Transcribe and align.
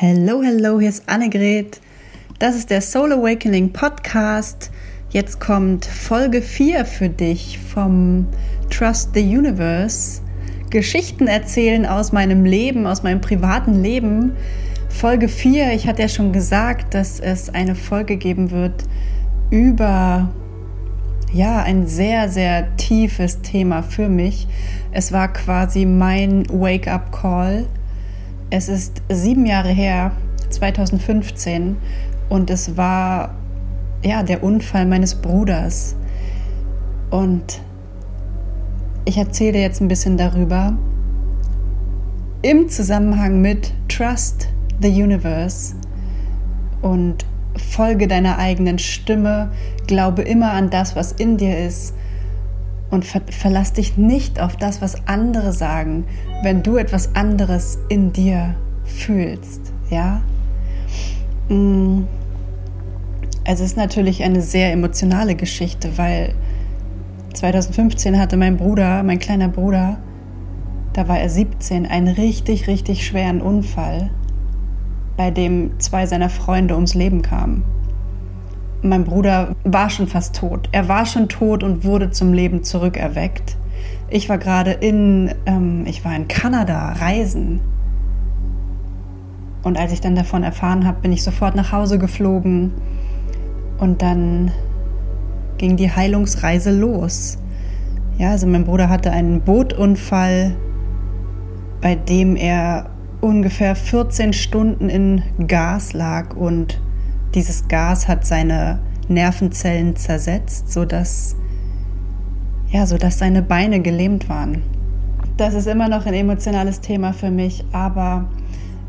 Hello, 0.00 0.44
hello, 0.44 0.78
hier 0.78 0.90
ist 0.90 1.08
Annegret. 1.08 1.80
Das 2.38 2.54
ist 2.54 2.70
der 2.70 2.80
Soul 2.82 3.14
Awakening 3.14 3.72
Podcast. 3.72 4.70
Jetzt 5.10 5.40
kommt 5.40 5.86
Folge 5.86 6.40
4 6.40 6.84
für 6.84 7.08
dich 7.08 7.58
vom 7.58 8.28
Trust 8.70 9.10
the 9.14 9.22
Universe. 9.22 10.22
Geschichten 10.70 11.26
erzählen 11.26 11.84
aus 11.84 12.12
meinem 12.12 12.44
Leben, 12.44 12.86
aus 12.86 13.02
meinem 13.02 13.20
privaten 13.20 13.82
Leben. 13.82 14.36
Folge 14.88 15.26
4, 15.26 15.72
ich 15.72 15.88
hatte 15.88 16.02
ja 16.02 16.08
schon 16.08 16.32
gesagt, 16.32 16.94
dass 16.94 17.18
es 17.18 17.50
eine 17.52 17.74
Folge 17.74 18.18
geben 18.18 18.52
wird 18.52 18.84
über 19.50 20.28
ja, 21.32 21.60
ein 21.64 21.88
sehr, 21.88 22.28
sehr 22.28 22.76
tiefes 22.76 23.42
Thema 23.42 23.82
für 23.82 24.08
mich. 24.08 24.46
Es 24.92 25.10
war 25.10 25.32
quasi 25.32 25.86
mein 25.86 26.46
Wake-up-Call 26.48 27.66
es 28.50 28.68
ist 28.68 29.02
sieben 29.10 29.46
Jahre 29.46 29.70
her, 29.70 30.12
2015, 30.50 31.76
und 32.28 32.50
es 32.50 32.76
war 32.76 33.34
ja 34.02 34.22
der 34.22 34.42
Unfall 34.42 34.86
meines 34.86 35.14
Bruders. 35.16 35.96
Und 37.10 37.60
ich 39.04 39.16
erzähle 39.16 39.58
jetzt 39.58 39.80
ein 39.80 39.88
bisschen 39.88 40.16
darüber 40.16 40.76
im 42.42 42.68
Zusammenhang 42.68 43.40
mit 43.40 43.72
Trust 43.88 44.48
the 44.80 45.02
Universe 45.02 45.74
und 46.82 47.24
folge 47.56 48.06
deiner 48.06 48.38
eigenen 48.38 48.78
Stimme, 48.78 49.50
glaube 49.86 50.22
immer 50.22 50.52
an 50.52 50.70
das, 50.70 50.94
was 50.94 51.12
in 51.12 51.36
dir 51.36 51.58
ist 51.58 51.94
und 52.90 53.04
ver 53.04 53.20
verlass 53.30 53.72
dich 53.72 53.96
nicht 53.96 54.40
auf 54.40 54.56
das, 54.56 54.80
was 54.80 55.06
andere 55.06 55.52
sagen, 55.52 56.04
wenn 56.42 56.62
du 56.62 56.76
etwas 56.76 57.14
anderes 57.14 57.78
in 57.88 58.12
dir 58.12 58.54
fühlst, 58.84 59.72
ja? 59.90 60.22
Mm. 61.48 62.04
Es 63.50 63.60
ist 63.60 63.78
natürlich 63.78 64.22
eine 64.24 64.42
sehr 64.42 64.72
emotionale 64.72 65.34
Geschichte, 65.34 65.96
weil 65.96 66.34
2015 67.32 68.18
hatte 68.18 68.36
mein 68.36 68.58
Bruder, 68.58 69.02
mein 69.02 69.18
kleiner 69.18 69.48
Bruder, 69.48 69.98
da 70.92 71.08
war 71.08 71.18
er 71.18 71.30
17, 71.30 71.86
einen 71.86 72.08
richtig, 72.08 72.66
richtig 72.66 73.06
schweren 73.06 73.40
Unfall, 73.40 74.10
bei 75.16 75.30
dem 75.30 75.78
zwei 75.78 76.04
seiner 76.04 76.28
Freunde 76.28 76.74
ums 76.74 76.94
Leben 76.94 77.22
kamen. 77.22 77.64
Mein 78.82 79.04
Bruder 79.04 79.56
war 79.64 79.90
schon 79.90 80.06
fast 80.06 80.36
tot. 80.36 80.68
Er 80.70 80.88
war 80.88 81.04
schon 81.04 81.28
tot 81.28 81.62
und 81.62 81.84
wurde 81.84 82.10
zum 82.10 82.32
Leben 82.32 82.62
zurückerweckt. 82.62 83.56
Ich 84.08 84.28
war 84.28 84.38
gerade 84.38 84.70
in, 84.70 85.34
ähm, 85.46 85.84
ich 85.86 86.04
war 86.04 86.14
in 86.14 86.28
Kanada 86.28 86.92
reisen. 86.92 87.60
Und 89.64 89.76
als 89.76 89.92
ich 89.92 90.00
dann 90.00 90.14
davon 90.14 90.44
erfahren 90.44 90.86
habe, 90.86 91.00
bin 91.02 91.12
ich 91.12 91.24
sofort 91.24 91.56
nach 91.56 91.72
Hause 91.72 91.98
geflogen. 91.98 92.72
Und 93.78 94.00
dann 94.02 94.52
ging 95.58 95.76
die 95.76 95.90
Heilungsreise 95.90 96.70
los. 96.70 97.38
Ja, 98.16 98.30
also 98.30 98.46
mein 98.46 98.64
Bruder 98.64 98.88
hatte 98.88 99.10
einen 99.10 99.40
Bootunfall, 99.40 100.54
bei 101.80 101.96
dem 101.96 102.36
er 102.36 102.90
ungefähr 103.20 103.74
14 103.74 104.32
Stunden 104.32 104.88
in 104.88 105.22
Gas 105.46 105.92
lag 105.92 106.36
und 106.36 106.80
dieses 107.38 107.68
Gas 107.68 108.08
hat 108.08 108.26
seine 108.26 108.80
Nervenzellen 109.06 109.94
zersetzt, 109.94 110.72
sodass, 110.72 111.36
ja, 112.68 112.84
sodass 112.84 113.20
seine 113.20 113.42
Beine 113.42 113.78
gelähmt 113.78 114.28
waren. 114.28 114.64
Das 115.36 115.54
ist 115.54 115.68
immer 115.68 115.88
noch 115.88 116.04
ein 116.06 116.14
emotionales 116.14 116.80
Thema 116.80 117.12
für 117.12 117.30
mich, 117.30 117.64
aber 117.70 118.24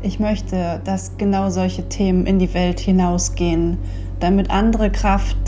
ich 0.02 0.18
möchte, 0.18 0.80
dass 0.82 1.16
genau 1.16 1.50
solche 1.50 1.88
Themen 1.88 2.26
in 2.26 2.40
die 2.40 2.52
Welt 2.52 2.80
hinausgehen, 2.80 3.78
damit 4.18 4.50
andere 4.50 4.90
Kraft 4.90 5.38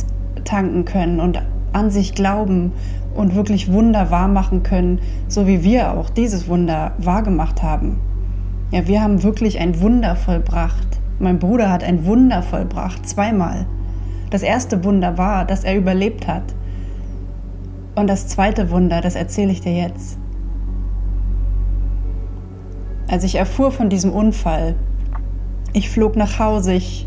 tanken 0.44 0.84
können 0.84 1.18
und 1.18 1.42
an 1.72 1.90
sich 1.90 2.14
glauben 2.14 2.70
und 3.16 3.34
wirklich 3.34 3.72
Wunder 3.72 4.12
wahrmachen 4.12 4.62
können, 4.62 5.00
so 5.26 5.48
wie 5.48 5.64
wir 5.64 5.94
auch 5.94 6.08
dieses 6.08 6.46
Wunder 6.46 6.92
wahrgemacht 6.98 7.64
haben. 7.64 7.98
Ja, 8.70 8.86
wir 8.86 9.02
haben 9.02 9.24
wirklich 9.24 9.58
ein 9.58 9.80
Wunder 9.80 10.14
vollbracht. 10.14 11.01
Mein 11.18 11.38
Bruder 11.38 11.70
hat 11.70 11.84
ein 11.84 12.04
Wunder 12.04 12.42
vollbracht, 12.42 13.08
zweimal. 13.08 13.66
Das 14.30 14.42
erste 14.42 14.82
Wunder 14.84 15.18
war, 15.18 15.44
dass 15.44 15.64
er 15.64 15.76
überlebt 15.76 16.26
hat. 16.26 16.54
Und 17.94 18.08
das 18.08 18.28
zweite 18.28 18.70
Wunder, 18.70 19.00
das 19.00 19.14
erzähle 19.14 19.52
ich 19.52 19.60
dir 19.60 19.74
jetzt. 19.74 20.18
Als 23.08 23.24
ich 23.24 23.34
erfuhr 23.34 23.70
von 23.70 23.90
diesem 23.90 24.10
Unfall, 24.10 24.74
ich 25.74 25.90
flog 25.90 26.16
nach 26.16 26.38
Hause, 26.38 26.72
ich 26.72 27.06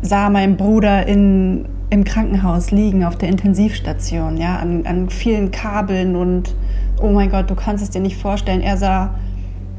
sah 0.00 0.28
meinen 0.30 0.56
Bruder 0.56 1.06
in, 1.06 1.66
im 1.90 2.02
Krankenhaus 2.02 2.72
liegen 2.72 3.04
auf 3.04 3.16
der 3.16 3.28
Intensivstation, 3.28 4.36
ja, 4.36 4.56
an, 4.56 4.84
an 4.86 5.08
vielen 5.08 5.52
Kabeln 5.52 6.16
und 6.16 6.56
oh 7.00 7.10
mein 7.10 7.30
Gott, 7.30 7.48
du 7.48 7.54
kannst 7.54 7.82
es 7.82 7.90
dir 7.90 8.00
nicht 8.00 8.16
vorstellen, 8.16 8.60
er 8.60 8.76
sah 8.76 9.14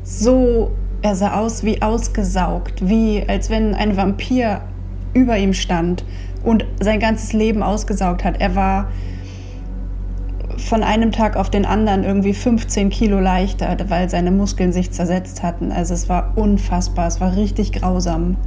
so 0.03 0.71
er 1.03 1.15
sah 1.15 1.37
aus 1.37 1.63
wie 1.63 1.81
ausgesaugt, 1.81 2.87
wie 2.87 3.23
als 3.27 3.49
wenn 3.49 3.75
ein 3.75 3.97
Vampir 3.97 4.61
über 5.13 5.37
ihm 5.37 5.53
stand 5.53 6.03
und 6.43 6.65
sein 6.79 6.99
ganzes 6.99 7.33
Leben 7.33 7.61
ausgesaugt 7.61 8.23
hat. 8.23 8.39
Er 8.39 8.55
war 8.55 8.87
von 10.57 10.81
einem 10.81 11.11
Tag 11.11 11.35
auf 11.35 11.49
den 11.49 11.65
anderen 11.65 12.05
irgendwie 12.05 12.33
15 12.33 12.89
Kilo 12.89 13.19
leichter, 13.19 13.75
weil 13.89 14.09
seine 14.09 14.31
Muskeln 14.31 14.71
sich 14.71 14.91
zersetzt 14.91 15.43
hatten. 15.43 15.71
Also 15.71 15.93
es 15.93 16.07
war 16.07 16.31
unfassbar, 16.37 17.07
es 17.07 17.19
war 17.19 17.35
richtig 17.35 17.73
grausam. 17.73 18.37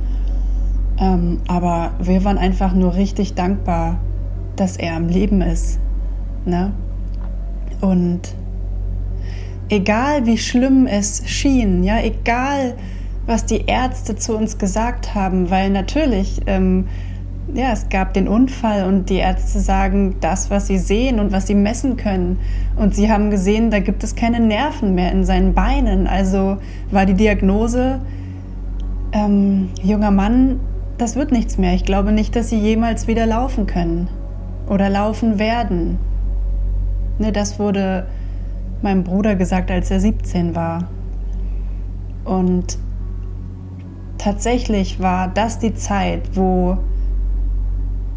Ähm, 0.99 1.43
aber 1.47 1.91
wir 2.01 2.25
waren 2.25 2.39
einfach 2.39 2.73
nur 2.73 2.95
richtig 2.95 3.35
dankbar, 3.35 3.99
dass 4.57 4.79
er 4.79 4.97
am 4.97 5.09
Leben 5.09 5.43
ist. 5.43 5.79
Ne? 6.47 6.73
Und 7.83 8.35
egal 9.69 10.27
wie 10.27 10.39
schlimm 10.39 10.87
es 10.87 11.23
schien, 11.27 11.83
ja, 11.83 12.01
egal 12.01 12.75
was 13.27 13.45
die 13.45 13.65
Ärzte 13.67 14.17
zu 14.17 14.37
uns 14.37 14.59
gesagt 14.59 15.15
haben, 15.15 15.51
weil 15.51 15.71
natürlich, 15.71 16.41
ähm, 16.47 16.87
ja, 17.53 17.73
es 17.73 17.89
gab 17.89 18.15
den 18.15 18.29
Unfall 18.29 18.87
und 18.87 19.09
die 19.11 19.17
Ärzte 19.17 19.61
sagen 19.61 20.17
das, 20.21 20.51
was 20.51 20.67
sie 20.67 20.79
sehen 20.79 21.21
und 21.21 21.33
was 21.33 21.47
sie 21.47 21.55
messen 21.55 21.97
können. 21.97 22.39
Und 22.77 22.95
sie 22.95 23.11
haben 23.11 23.31
gesehen, 23.31 23.71
da 23.71 23.79
gibt 23.81 24.03
es 24.05 24.15
keine 24.15 24.41
Nerven 24.41 24.95
mehr 24.95 25.13
in 25.13 25.25
seinen 25.25 25.55
Beinen. 25.55 26.07
Also 26.07 26.59
war 26.91 27.07
die 27.07 27.15
Diagnose, 27.15 28.01
ähm, 29.13 29.71
junger 29.83 30.11
Mann, 30.11 30.61
das 30.99 31.17
wird 31.17 31.31
nichts 31.31 31.59
mehr. 31.59 31.75
Ich 31.75 31.85
glaube 31.85 32.13
nicht, 32.13 32.35
dass 32.37 32.49
sie 32.49 32.59
jemals 32.59 33.07
wieder 33.07 33.27
laufen 33.27 33.67
können 33.67 34.09
oder 34.69 34.89
laufen 34.89 35.39
werden. 35.39 35.99
Ne, 37.19 37.33
das 37.33 37.59
wurde 37.59 38.07
meinem 38.83 39.05
Bruder 39.05 39.37
gesagt, 39.37 39.71
als 39.71 39.91
er 39.91 40.01
17 40.01 40.55
war. 40.55 40.89
Und 42.25 42.79
tatsächlich 44.19 45.01
war 45.01 45.29
das 45.29 45.59
die 45.59 45.75
Zeit, 45.75 46.23
wo 46.35 46.79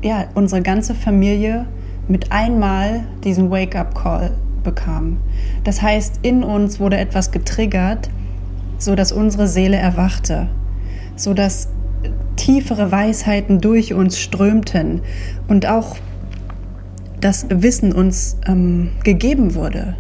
ja, 0.02 0.26
unsere 0.34 0.62
ganze 0.62 0.96
Familie 0.96 1.66
mit 2.08 2.32
einmal 2.32 3.04
diesen 3.24 3.52
Wake-up-Call 3.52 4.32
bekam. 4.64 5.18
Das 5.64 5.82
heißt, 5.82 6.20
in 6.24 6.44
uns 6.44 6.80
wurde 6.80 6.98
etwas 6.98 7.32
getriggert, 7.32 8.10
so 8.78 8.96
dass 8.96 9.12
unsere 9.12 9.48
Seele 9.48 9.78
erwachte, 9.78 10.48
so 11.16 11.34
dass 11.34 11.70
tiefere 12.36 12.92
Weisheiten 12.92 13.60
durch 13.62 13.94
uns 13.94 14.18
strömten 14.18 15.02
und 15.48 15.68
auch 15.68 15.98
das 17.20 17.46
Wissen 17.50 17.92
uns 17.92 18.38
ähm, 18.48 18.92
gegeben 19.04 19.54
wurde 19.54 19.96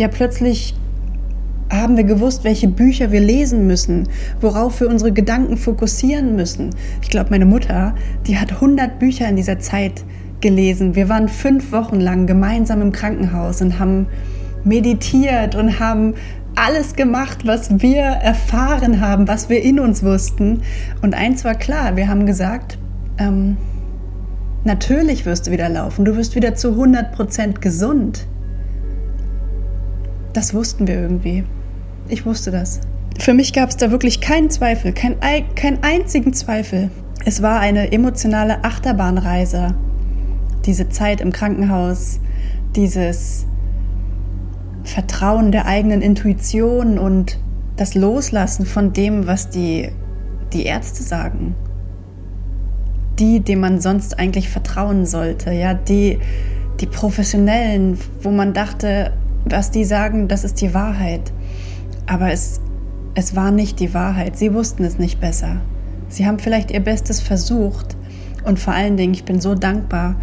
ja 0.00 0.08
plötzlich 0.08 0.74
haben 1.70 1.96
wir 1.96 2.04
gewusst, 2.04 2.42
welche 2.42 2.66
Bücher 2.66 3.12
wir 3.12 3.20
lesen 3.20 3.66
müssen, 3.66 4.08
worauf 4.40 4.80
wir 4.80 4.88
unsere 4.88 5.12
Gedanken 5.12 5.56
fokussieren 5.56 6.34
müssen. 6.34 6.70
Ich 7.02 7.10
glaube, 7.10 7.30
meine 7.30 7.44
Mutter, 7.44 7.94
die 8.26 8.38
hat 8.38 8.50
100 8.50 8.98
Bücher 8.98 9.28
in 9.28 9.36
dieser 9.36 9.60
Zeit 9.60 10.02
gelesen. 10.40 10.96
Wir 10.96 11.08
waren 11.08 11.28
fünf 11.28 11.70
Wochen 11.70 12.00
lang 12.00 12.26
gemeinsam 12.26 12.80
im 12.80 12.92
Krankenhaus 12.92 13.60
und 13.60 13.78
haben 13.78 14.06
meditiert 14.64 15.54
und 15.54 15.78
haben 15.78 16.14
alles 16.56 16.94
gemacht, 16.94 17.46
was 17.46 17.80
wir 17.80 18.02
erfahren 18.02 19.00
haben, 19.00 19.28
was 19.28 19.48
wir 19.48 19.62
in 19.62 19.78
uns 19.78 20.02
wussten. 20.02 20.62
Und 21.02 21.14
eins 21.14 21.44
war 21.44 21.54
klar, 21.54 21.94
wir 21.94 22.08
haben 22.08 22.26
gesagt, 22.26 22.78
ähm, 23.18 23.58
natürlich 24.64 25.24
wirst 25.26 25.46
du 25.46 25.50
wieder 25.52 25.68
laufen, 25.68 26.04
du 26.04 26.16
wirst 26.16 26.34
wieder 26.34 26.54
zu 26.54 26.70
100 26.70 27.12
Prozent 27.12 27.60
gesund. 27.60 28.26
Das 30.32 30.54
wussten 30.54 30.86
wir 30.86 31.00
irgendwie. 31.00 31.44
Ich 32.08 32.24
wusste 32.24 32.50
das. 32.50 32.80
Für 33.18 33.34
mich 33.34 33.52
gab 33.52 33.68
es 33.68 33.76
da 33.76 33.90
wirklich 33.90 34.20
keinen 34.20 34.50
Zweifel, 34.50 34.92
kein, 34.92 35.16
keinen 35.54 35.82
einzigen 35.82 36.32
Zweifel. 36.32 36.90
Es 37.24 37.42
war 37.42 37.60
eine 37.60 37.92
emotionale 37.92 38.64
Achterbahnreise. 38.64 39.74
Diese 40.64 40.88
Zeit 40.88 41.20
im 41.20 41.32
Krankenhaus, 41.32 42.20
dieses 42.76 43.46
Vertrauen 44.84 45.52
der 45.52 45.66
eigenen 45.66 46.00
Intuition 46.00 46.98
und 46.98 47.38
das 47.76 47.94
Loslassen 47.94 48.66
von 48.66 48.92
dem, 48.92 49.26
was 49.26 49.50
die, 49.50 49.90
die 50.52 50.64
Ärzte 50.64 51.02
sagen. 51.02 51.54
Die, 53.18 53.40
dem 53.40 53.60
man 53.60 53.80
sonst 53.80 54.18
eigentlich 54.18 54.48
vertrauen 54.48 55.04
sollte, 55.04 55.52
ja, 55.52 55.74
die, 55.74 56.18
die 56.80 56.86
Professionellen, 56.86 57.98
wo 58.22 58.30
man 58.30 58.54
dachte, 58.54 59.12
was 59.44 59.70
die 59.70 59.84
sagen, 59.84 60.28
das 60.28 60.44
ist 60.44 60.60
die 60.60 60.74
Wahrheit. 60.74 61.32
Aber 62.06 62.32
es, 62.32 62.60
es 63.14 63.36
war 63.36 63.50
nicht 63.50 63.80
die 63.80 63.94
Wahrheit. 63.94 64.36
Sie 64.36 64.52
wussten 64.54 64.84
es 64.84 64.98
nicht 64.98 65.20
besser. 65.20 65.56
Sie 66.08 66.26
haben 66.26 66.38
vielleicht 66.38 66.70
ihr 66.70 66.80
Bestes 66.80 67.20
versucht. 67.20 67.96
Und 68.44 68.58
vor 68.58 68.74
allen 68.74 68.96
Dingen, 68.96 69.14
ich 69.14 69.24
bin 69.24 69.40
so 69.40 69.54
dankbar. 69.54 70.16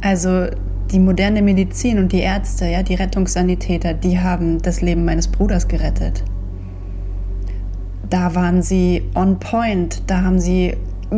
Also 0.00 0.46
die 0.90 0.98
moderne 0.98 1.42
Medizin 1.42 1.98
und 1.98 2.12
die 2.12 2.20
Ärzte, 2.20 2.66
ja, 2.66 2.82
die 2.82 2.94
Rettungssanitäter, 2.94 3.94
die 3.94 4.18
haben 4.18 4.60
das 4.62 4.80
Leben 4.80 5.04
meines 5.04 5.28
Bruders 5.28 5.68
gerettet. 5.68 6.24
Da 8.08 8.34
waren 8.34 8.62
sie 8.62 9.02
on 9.14 9.38
point, 9.38 10.02
da 10.06 10.22
haben 10.22 10.40
sie 10.40 10.74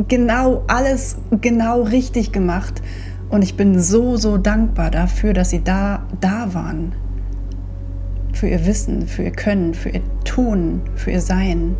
genau 0.08 0.64
alles 0.67 1.17
genau 1.41 1.82
richtig 1.82 2.32
gemacht. 2.32 2.82
Und 3.29 3.43
ich 3.43 3.56
bin 3.56 3.79
so, 3.79 4.17
so 4.17 4.38
dankbar 4.38 4.91
dafür, 4.91 5.32
dass 5.32 5.50
sie 5.50 5.62
da, 5.62 6.03
da 6.20 6.53
waren. 6.53 6.93
Für 8.41 8.49
ihr 8.49 8.65
Wissen, 8.65 9.07
für 9.07 9.23
ihr 9.23 9.33
Können, 9.33 9.75
für 9.75 9.91
ihr 9.91 10.01
Tun, 10.25 10.81
für 10.95 11.11
ihr 11.11 11.21
Sein. 11.21 11.77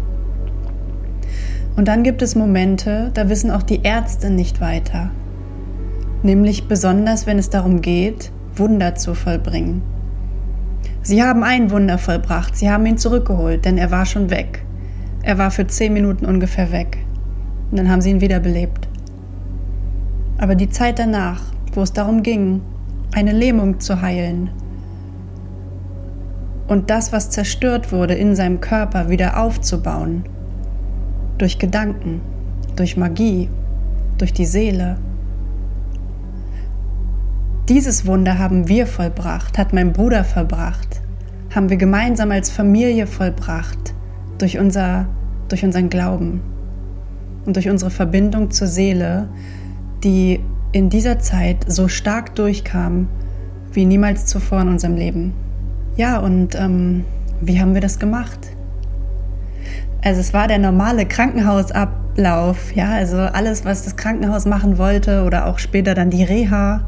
Und 1.75 1.89
dann 1.89 2.03
gibt 2.03 2.21
es 2.21 2.35
Momente, 2.35 3.11
da 3.15 3.31
wissen 3.31 3.51
auch 3.51 3.63
die 3.63 3.81
Ärzte 3.83 4.29
nicht 4.29 4.61
weiter. 4.61 5.11
Nämlich 6.23 6.69
besonders, 6.69 7.27
wenn 7.27 7.39
es 7.39 7.49
darum 7.49 7.81
geht, 7.81 8.31
Wunder 8.57 8.95
zu 8.95 9.15
vollbringen. 9.15 9.81
Sie 11.01 11.23
haben 11.23 11.45
ein 11.45 11.71
Wunder 11.71 11.97
vollbracht, 11.97 12.55
sie 12.55 12.69
haben 12.71 12.85
ihn 12.85 12.99
zurückgeholt, 12.99 13.65
denn 13.65 13.79
er 13.79 13.91
war 13.91 14.05
schon 14.05 14.29
weg. 14.29 14.63
Er 15.23 15.39
war 15.39 15.51
für 15.51 15.67
zehn 15.67 15.95
Minuten 15.95 16.27
ungefähr 16.27 16.73
weg. 16.73 16.99
Und 17.71 17.79
dann 17.79 17.91
haben 17.91 18.03
sie 18.03 18.11
ihn 18.11 18.21
wiederbelebt. 18.21 18.87
Aber 20.37 20.57
die 20.57 20.69
Zeit 20.69 20.99
danach, 20.99 21.41
wo 21.73 21.81
es 21.81 21.95
darum 21.95 22.23
ging, 22.23 22.61
eine 23.13 23.33
Lähmung 23.33 23.81
zu 23.81 24.03
heilen 24.03 24.51
und 26.71 26.89
das, 26.89 27.13
was 27.13 27.31
zerstört 27.31 27.91
wurde, 27.91 28.15
in 28.15 28.37
seinem 28.37 28.61
Körper 28.61 29.09
wieder 29.09 29.43
aufzubauen, 29.43 30.23
durch 31.37 31.59
Gedanken, 31.59 32.21
durch 32.77 32.97
Magie, 32.97 33.51
durch 34.19 34.33
die 34.33 34.47
Seele. 34.47 34.97
Dieses 37.69 38.07
Wunder 38.07 38.39
haben 38.39 38.69
wir 38.69 38.87
vollbracht, 38.87 39.59
hat 39.59 39.73
mein 39.73 39.93
Bruder 39.93 40.23
vollbracht, 40.23 41.01
haben 41.53 41.71
wir 41.71 41.77
gemeinsam 41.77 42.31
als 42.31 42.51
Familie 42.51 43.09
vollbracht, 43.09 43.93
durch, 44.39 44.57
unser, 44.57 45.09
durch 45.49 45.65
unseren 45.65 45.91
Glauben 45.91 46.41
und 47.47 47.57
durch 47.57 47.69
unsere 47.69 47.91
Verbindung 47.91 48.53
zur 48.53 48.69
Seele, 48.69 49.29
die 50.05 50.39
in 50.71 50.89
dieser 50.89 51.19
Zeit 51.19 51.65
so 51.67 51.89
stark 51.89 52.37
durchkam 52.37 53.09
wie 53.73 53.87
niemals 53.87 54.27
zuvor 54.27 54.61
in 54.61 54.69
unserem 54.69 54.95
Leben. 54.95 55.50
Ja, 55.97 56.19
und 56.19 56.55
ähm, 56.55 57.05
wie 57.41 57.61
haben 57.61 57.75
wir 57.75 57.81
das 57.81 57.99
gemacht? 57.99 58.39
Also 60.03 60.21
es 60.21 60.33
war 60.33 60.49
der 60.49 60.59
normale 60.59 61.05
Krankenhausablauf, 61.05 62.75
ja, 62.75 62.91
also 62.91 63.19
alles, 63.19 63.65
was 63.65 63.85
das 63.85 63.97
Krankenhaus 63.97 64.47
machen 64.47 64.79
wollte 64.79 65.25
oder 65.25 65.47
auch 65.47 65.59
später 65.59 65.95
dann 65.95 66.11
die 66.11 66.25
Reha, 66.25 66.87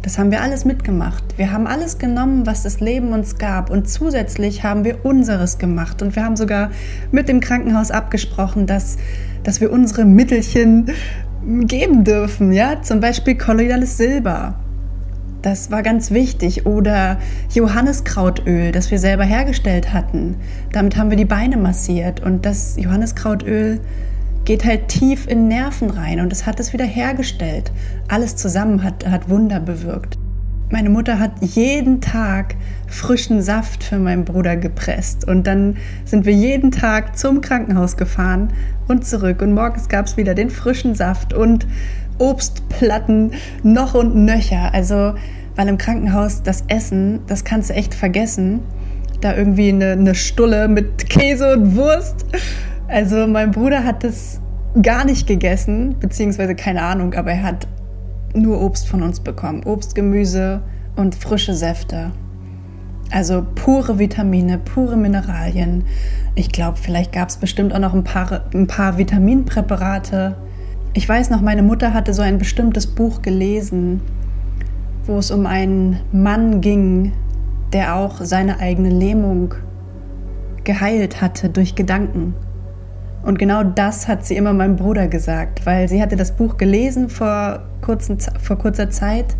das 0.00 0.18
haben 0.18 0.30
wir 0.30 0.40
alles 0.40 0.64
mitgemacht. 0.64 1.22
Wir 1.36 1.52
haben 1.52 1.66
alles 1.66 1.98
genommen, 1.98 2.46
was 2.46 2.62
das 2.62 2.80
Leben 2.80 3.12
uns 3.12 3.38
gab 3.38 3.70
und 3.70 3.88
zusätzlich 3.88 4.62
haben 4.62 4.84
wir 4.84 5.04
unseres 5.04 5.58
gemacht 5.58 6.00
und 6.00 6.16
wir 6.16 6.24
haben 6.24 6.36
sogar 6.36 6.70
mit 7.10 7.28
dem 7.28 7.40
Krankenhaus 7.40 7.90
abgesprochen, 7.90 8.66
dass, 8.66 8.96
dass 9.42 9.60
wir 9.60 9.70
unsere 9.72 10.04
Mittelchen 10.04 10.90
geben 11.44 12.04
dürfen, 12.04 12.52
ja, 12.52 12.80
zum 12.82 13.00
Beispiel 13.00 13.36
kolloidales 13.36 13.96
Silber. 13.96 14.54
Das 15.46 15.70
war 15.70 15.84
ganz 15.84 16.10
wichtig. 16.10 16.66
Oder 16.66 17.18
Johanniskrautöl, 17.54 18.72
das 18.72 18.90
wir 18.90 18.98
selber 18.98 19.22
hergestellt 19.22 19.92
hatten. 19.92 20.34
Damit 20.72 20.96
haben 20.96 21.08
wir 21.08 21.16
die 21.16 21.24
Beine 21.24 21.56
massiert. 21.56 22.18
Und 22.18 22.44
das 22.44 22.76
Johanniskrautöl 22.76 23.78
geht 24.44 24.64
halt 24.64 24.88
tief 24.88 25.28
in 25.28 25.46
Nerven 25.46 25.90
rein 25.90 26.18
und 26.18 26.32
es 26.32 26.46
hat 26.46 26.58
es 26.58 26.72
wieder 26.72 26.84
hergestellt. 26.84 27.70
Alles 28.08 28.34
zusammen 28.34 28.82
hat, 28.82 29.08
hat 29.08 29.28
Wunder 29.28 29.60
bewirkt. 29.60 30.18
Meine 30.68 30.90
Mutter 30.90 31.20
hat 31.20 31.30
jeden 31.40 32.00
Tag 32.00 32.56
frischen 32.88 33.40
Saft 33.40 33.84
für 33.84 33.98
meinen 33.98 34.24
Bruder 34.24 34.56
gepresst 34.56 35.28
und 35.28 35.46
dann 35.46 35.76
sind 36.04 36.26
wir 36.26 36.32
jeden 36.32 36.72
Tag 36.72 37.16
zum 37.16 37.40
Krankenhaus 37.40 37.96
gefahren 37.96 38.52
und 38.88 39.06
zurück 39.06 39.42
und 39.42 39.54
morgens 39.54 39.88
gab 39.88 40.06
es 40.06 40.16
wieder 40.16 40.34
den 40.34 40.50
frischen 40.50 40.96
Saft 40.96 41.32
und 41.32 41.68
Obstplatten 42.18 43.32
noch 43.62 43.94
und 43.94 44.14
nöcher. 44.14 44.72
Also, 44.72 45.14
weil 45.54 45.68
im 45.68 45.78
Krankenhaus 45.78 46.42
das 46.42 46.64
Essen, 46.68 47.20
das 47.26 47.44
kannst 47.44 47.70
du 47.70 47.74
echt 47.74 47.94
vergessen. 47.94 48.60
Da 49.20 49.34
irgendwie 49.34 49.70
eine, 49.70 49.92
eine 49.92 50.14
Stulle 50.14 50.68
mit 50.68 51.08
Käse 51.08 51.56
und 51.56 51.76
Wurst. 51.76 52.26
Also, 52.88 53.26
mein 53.26 53.50
Bruder 53.50 53.84
hat 53.84 54.04
das 54.04 54.40
gar 54.82 55.04
nicht 55.04 55.26
gegessen, 55.26 55.96
beziehungsweise 55.98 56.54
keine 56.54 56.82
Ahnung, 56.82 57.14
aber 57.14 57.32
er 57.32 57.42
hat 57.42 57.66
nur 58.34 58.60
Obst 58.60 58.88
von 58.88 59.02
uns 59.02 59.20
bekommen. 59.20 59.62
Obst, 59.64 59.94
Gemüse 59.94 60.60
und 60.96 61.14
frische 61.14 61.54
Säfte. 61.54 62.12
Also 63.10 63.46
pure 63.54 63.98
Vitamine, 63.98 64.58
pure 64.58 64.96
Mineralien. 64.96 65.84
Ich 66.34 66.50
glaube, 66.50 66.76
vielleicht 66.80 67.12
gab 67.12 67.28
es 67.28 67.36
bestimmt 67.36 67.72
auch 67.74 67.78
noch 67.78 67.94
ein 67.94 68.04
paar, 68.04 68.42
ein 68.52 68.66
paar 68.66 68.98
Vitaminpräparate. 68.98 70.36
Ich 70.96 71.06
weiß 71.06 71.28
noch, 71.28 71.42
meine 71.42 71.62
Mutter 71.62 71.92
hatte 71.92 72.14
so 72.14 72.22
ein 72.22 72.38
bestimmtes 72.38 72.86
Buch 72.86 73.20
gelesen, 73.20 74.00
wo 75.04 75.18
es 75.18 75.30
um 75.30 75.44
einen 75.44 76.00
Mann 76.10 76.62
ging, 76.62 77.12
der 77.74 77.96
auch 77.96 78.22
seine 78.22 78.60
eigene 78.60 78.88
Lähmung 78.88 79.52
geheilt 80.64 81.20
hatte 81.20 81.50
durch 81.50 81.74
Gedanken. 81.74 82.34
Und 83.22 83.38
genau 83.38 83.62
das 83.62 84.08
hat 84.08 84.24
sie 84.24 84.36
immer 84.36 84.54
meinem 84.54 84.76
Bruder 84.76 85.06
gesagt, 85.06 85.66
weil 85.66 85.86
sie 85.86 86.00
hatte 86.00 86.16
das 86.16 86.32
Buch 86.32 86.56
gelesen 86.56 87.10
vor, 87.10 87.60
kurzen, 87.82 88.16
vor 88.40 88.56
kurzer 88.56 88.88
Zeit. 88.88 89.36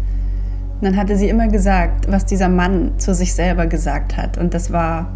Und 0.74 0.84
dann 0.84 0.96
hatte 0.98 1.16
sie 1.16 1.30
immer 1.30 1.48
gesagt, 1.48 2.12
was 2.12 2.26
dieser 2.26 2.50
Mann 2.50 2.98
zu 2.98 3.14
sich 3.14 3.32
selber 3.32 3.66
gesagt 3.66 4.18
hat. 4.18 4.36
Und 4.36 4.52
das 4.52 4.74
war, 4.74 5.10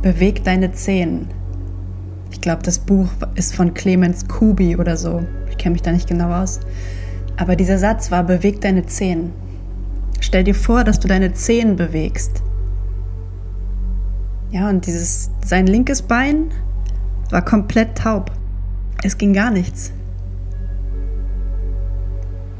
beweg 0.00 0.42
deine 0.42 0.72
Zehen. 0.72 1.28
Ich 2.32 2.40
glaube, 2.40 2.62
das 2.62 2.80
Buch 2.80 3.08
ist 3.36 3.54
von 3.54 3.74
Clemens 3.74 4.26
Kubi 4.26 4.76
oder 4.76 4.96
so. 4.96 5.22
Ich 5.50 5.58
kenne 5.58 5.74
mich 5.74 5.82
da 5.82 5.92
nicht 5.92 6.08
genau 6.08 6.32
aus. 6.32 6.58
Aber 7.36 7.54
dieser 7.54 7.78
Satz 7.78 8.10
war, 8.10 8.24
beweg 8.24 8.60
deine 8.60 8.86
Zehen. 8.86 9.32
Stell 10.18 10.42
dir 10.42 10.54
vor, 10.54 10.82
dass 10.82 10.98
du 10.98 11.06
deine 11.06 11.34
Zehen 11.34 11.76
bewegst. 11.76 12.42
Ja, 14.50 14.68
und 14.68 14.86
dieses, 14.86 15.30
sein 15.44 15.66
linkes 15.66 16.02
Bein 16.02 16.50
war 17.30 17.44
komplett 17.44 17.98
taub. 17.98 18.32
Es 19.04 19.18
ging 19.18 19.34
gar 19.34 19.50
nichts. 19.50 19.92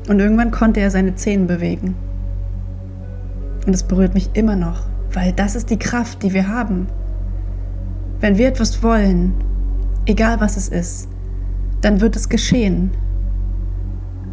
Und 0.08 0.20
irgendwann 0.20 0.50
konnte 0.50 0.80
er 0.80 0.90
seine 0.90 1.14
Zähne 1.14 1.46
bewegen. 1.46 1.94
Und 3.66 3.74
es 3.74 3.84
berührt 3.84 4.14
mich 4.14 4.30
immer 4.34 4.56
noch, 4.56 4.86
weil 5.12 5.32
das 5.32 5.54
ist 5.54 5.70
die 5.70 5.78
Kraft, 5.78 6.22
die 6.22 6.34
wir 6.34 6.48
haben. 6.48 6.88
Wenn 8.20 8.38
wir 8.38 8.48
etwas 8.48 8.82
wollen, 8.82 9.34
egal 10.06 10.40
was 10.40 10.56
es 10.56 10.68
ist, 10.68 11.08
dann 11.80 12.00
wird 12.00 12.16
es 12.16 12.28
geschehen. 12.28 12.90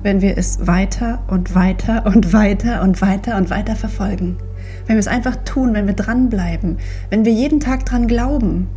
Wenn 0.01 0.21
wir 0.21 0.37
es 0.37 0.65
weiter 0.65 1.23
und 1.27 1.55
weiter 1.55 2.05
und 2.05 2.31
weiter 2.31 2.81
und 2.83 3.01
weiter 3.01 3.37
und 3.37 3.49
weiter 3.49 3.75
verfolgen. 3.75 4.37
Wenn 4.85 4.95
wir 4.95 4.99
es 4.99 5.07
einfach 5.07 5.35
tun, 5.43 5.73
wenn 5.73 5.87
wir 5.87 5.93
dranbleiben, 5.93 6.77
wenn 7.09 7.25
wir 7.25 7.33
jeden 7.33 7.59
Tag 7.59 7.85
dran 7.85 8.07
glauben, 8.07 8.69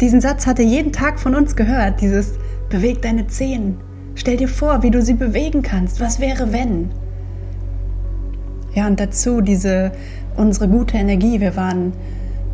diesen 0.00 0.20
Satz 0.20 0.46
hat 0.46 0.58
er 0.58 0.64
jeden 0.64 0.92
Tag 0.92 1.20
von 1.20 1.34
uns 1.34 1.54
gehört, 1.54 2.00
dieses 2.00 2.34
beweg 2.68 3.00
deine 3.02 3.28
Zehen. 3.28 3.76
Stell 4.16 4.36
dir 4.36 4.48
vor, 4.48 4.82
wie 4.82 4.90
du 4.90 5.02
sie 5.02 5.14
bewegen 5.14 5.62
kannst. 5.62 6.00
Was 6.00 6.20
wäre, 6.20 6.52
wenn? 6.52 6.90
Ja, 8.74 8.86
und 8.88 8.98
dazu 8.98 9.40
diese 9.40 9.92
unsere 10.36 10.68
gute 10.68 10.96
Energie. 10.96 11.40
Wir 11.40 11.54
waren, 11.56 11.92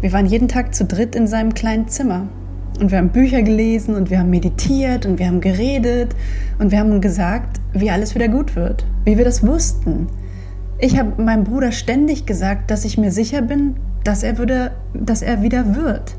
wir 0.00 0.12
waren 0.12 0.26
jeden 0.26 0.48
Tag 0.48 0.74
zu 0.74 0.84
dritt 0.84 1.14
in 1.14 1.26
seinem 1.26 1.54
kleinen 1.54 1.88
Zimmer. 1.88 2.28
Und 2.80 2.90
wir 2.90 2.98
haben 2.98 3.10
Bücher 3.10 3.42
gelesen 3.42 3.94
und 3.94 4.10
wir 4.10 4.18
haben 4.18 4.30
meditiert 4.30 5.04
und 5.06 5.18
wir 5.18 5.26
haben 5.26 5.40
geredet 5.40 6.16
und 6.58 6.72
wir 6.72 6.78
haben 6.78 7.00
gesagt, 7.00 7.60
wie 7.74 7.90
alles 7.90 8.14
wieder 8.14 8.28
gut 8.28 8.56
wird, 8.56 8.86
wie 9.04 9.18
wir 9.18 9.24
das 9.24 9.46
wussten. 9.46 10.08
Ich 10.78 10.98
habe 10.98 11.22
meinem 11.22 11.44
Bruder 11.44 11.72
ständig 11.72 12.24
gesagt, 12.24 12.70
dass 12.70 12.86
ich 12.86 12.96
mir 12.96 13.12
sicher 13.12 13.42
bin, 13.42 13.76
dass 14.02 14.22
er, 14.22 14.38
würde, 14.38 14.70
dass 14.94 15.20
er 15.20 15.42
wieder 15.42 15.76
wird 15.76 16.16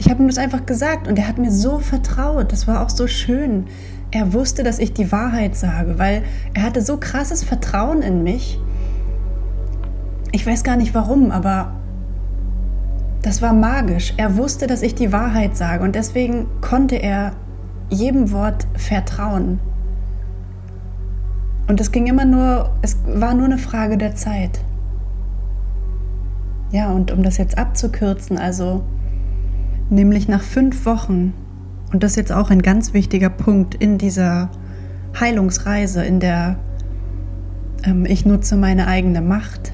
ich 0.00 0.08
habe 0.08 0.22
ihm 0.22 0.28
das 0.28 0.38
einfach 0.38 0.64
gesagt 0.64 1.08
und 1.08 1.18
er 1.18 1.28
hat 1.28 1.36
mir 1.36 1.50
so 1.50 1.78
vertraut. 1.78 2.52
Das 2.52 2.66
war 2.66 2.82
auch 2.82 2.88
so 2.88 3.06
schön. 3.06 3.66
Er 4.10 4.32
wusste, 4.32 4.62
dass 4.62 4.78
ich 4.78 4.94
die 4.94 5.12
Wahrheit 5.12 5.54
sage, 5.54 5.98
weil 5.98 6.22
er 6.54 6.62
hatte 6.62 6.80
so 6.80 6.96
krasses 6.96 7.44
Vertrauen 7.44 8.00
in 8.00 8.22
mich. 8.22 8.58
Ich 10.32 10.46
weiß 10.46 10.64
gar 10.64 10.76
nicht 10.76 10.94
warum, 10.94 11.30
aber 11.30 11.79
das 13.22 13.42
war 13.42 13.52
magisch. 13.52 14.14
Er 14.16 14.36
wusste, 14.36 14.66
dass 14.66 14.82
ich 14.82 14.94
die 14.94 15.12
Wahrheit 15.12 15.56
sage 15.56 15.84
und 15.84 15.94
deswegen 15.94 16.46
konnte 16.60 16.96
er 16.96 17.32
jedem 17.90 18.32
Wort 18.32 18.66
vertrauen. 18.74 19.60
Und 21.68 21.80
es 21.80 21.92
ging 21.92 22.06
immer 22.06 22.24
nur, 22.24 22.70
es 22.82 22.96
war 23.06 23.34
nur 23.34 23.44
eine 23.44 23.58
Frage 23.58 23.96
der 23.96 24.14
Zeit. 24.14 24.60
Ja, 26.72 26.90
und 26.90 27.10
um 27.12 27.22
das 27.22 27.36
jetzt 27.36 27.58
abzukürzen, 27.58 28.38
also 28.38 28.82
nämlich 29.90 30.28
nach 30.28 30.42
fünf 30.42 30.86
Wochen, 30.86 31.34
und 31.92 32.02
das 32.02 32.12
ist 32.12 32.16
jetzt 32.16 32.32
auch 32.32 32.50
ein 32.50 32.62
ganz 32.62 32.94
wichtiger 32.94 33.28
Punkt 33.28 33.74
in 33.74 33.98
dieser 33.98 34.50
Heilungsreise, 35.18 36.04
in 36.04 36.20
der 36.20 36.56
ähm, 37.84 38.06
ich 38.06 38.24
nutze 38.24 38.56
meine 38.56 38.86
eigene 38.86 39.20
Macht. 39.20 39.72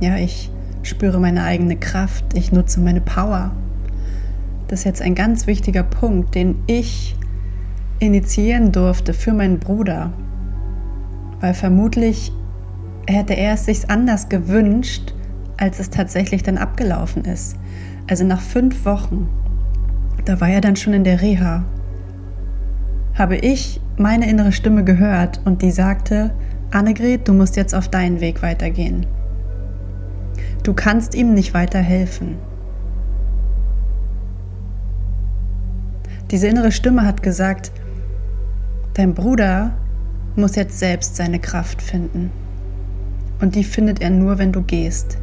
Ja, 0.00 0.16
ich 0.16 0.50
spüre 0.84 1.18
meine 1.18 1.44
eigene 1.44 1.76
Kraft, 1.76 2.24
ich 2.34 2.52
nutze 2.52 2.80
meine 2.80 3.00
Power. 3.00 3.52
Das 4.68 4.80
ist 4.80 4.84
jetzt 4.84 5.02
ein 5.02 5.14
ganz 5.14 5.46
wichtiger 5.46 5.82
Punkt, 5.82 6.34
den 6.34 6.56
ich 6.66 7.16
initiieren 7.98 8.72
durfte 8.72 9.14
für 9.14 9.32
meinen 9.32 9.58
Bruder, 9.58 10.12
weil 11.40 11.54
vermutlich 11.54 12.32
hätte 13.06 13.34
er 13.34 13.54
es 13.54 13.66
sich 13.66 13.90
anders 13.90 14.28
gewünscht, 14.28 15.14
als 15.56 15.78
es 15.78 15.90
tatsächlich 15.90 16.42
dann 16.42 16.58
abgelaufen 16.58 17.24
ist. 17.24 17.56
Also 18.08 18.24
nach 18.24 18.40
fünf 18.40 18.84
Wochen, 18.84 19.28
da 20.24 20.40
war 20.40 20.48
er 20.48 20.60
dann 20.60 20.76
schon 20.76 20.92
in 20.92 21.04
der 21.04 21.22
Reha, 21.22 21.64
habe 23.14 23.36
ich 23.36 23.80
meine 23.96 24.28
innere 24.28 24.52
Stimme 24.52 24.84
gehört 24.84 25.40
und 25.44 25.62
die 25.62 25.70
sagte, 25.70 26.32
Annegret, 26.70 27.28
du 27.28 27.32
musst 27.32 27.56
jetzt 27.56 27.74
auf 27.74 27.88
deinen 27.88 28.20
Weg 28.20 28.42
weitergehen. 28.42 29.06
Du 30.64 30.72
kannst 30.72 31.14
ihm 31.14 31.34
nicht 31.34 31.54
weiterhelfen. 31.54 32.36
Diese 36.30 36.48
innere 36.48 36.72
Stimme 36.72 37.06
hat 37.06 37.22
gesagt, 37.22 37.70
dein 38.94 39.14
Bruder 39.14 39.76
muss 40.36 40.56
jetzt 40.56 40.78
selbst 40.78 41.16
seine 41.16 41.38
Kraft 41.38 41.82
finden. 41.82 42.32
Und 43.40 43.54
die 43.54 43.62
findet 43.62 44.00
er 44.00 44.10
nur, 44.10 44.38
wenn 44.38 44.52
du 44.52 44.62
gehst. 44.62 45.18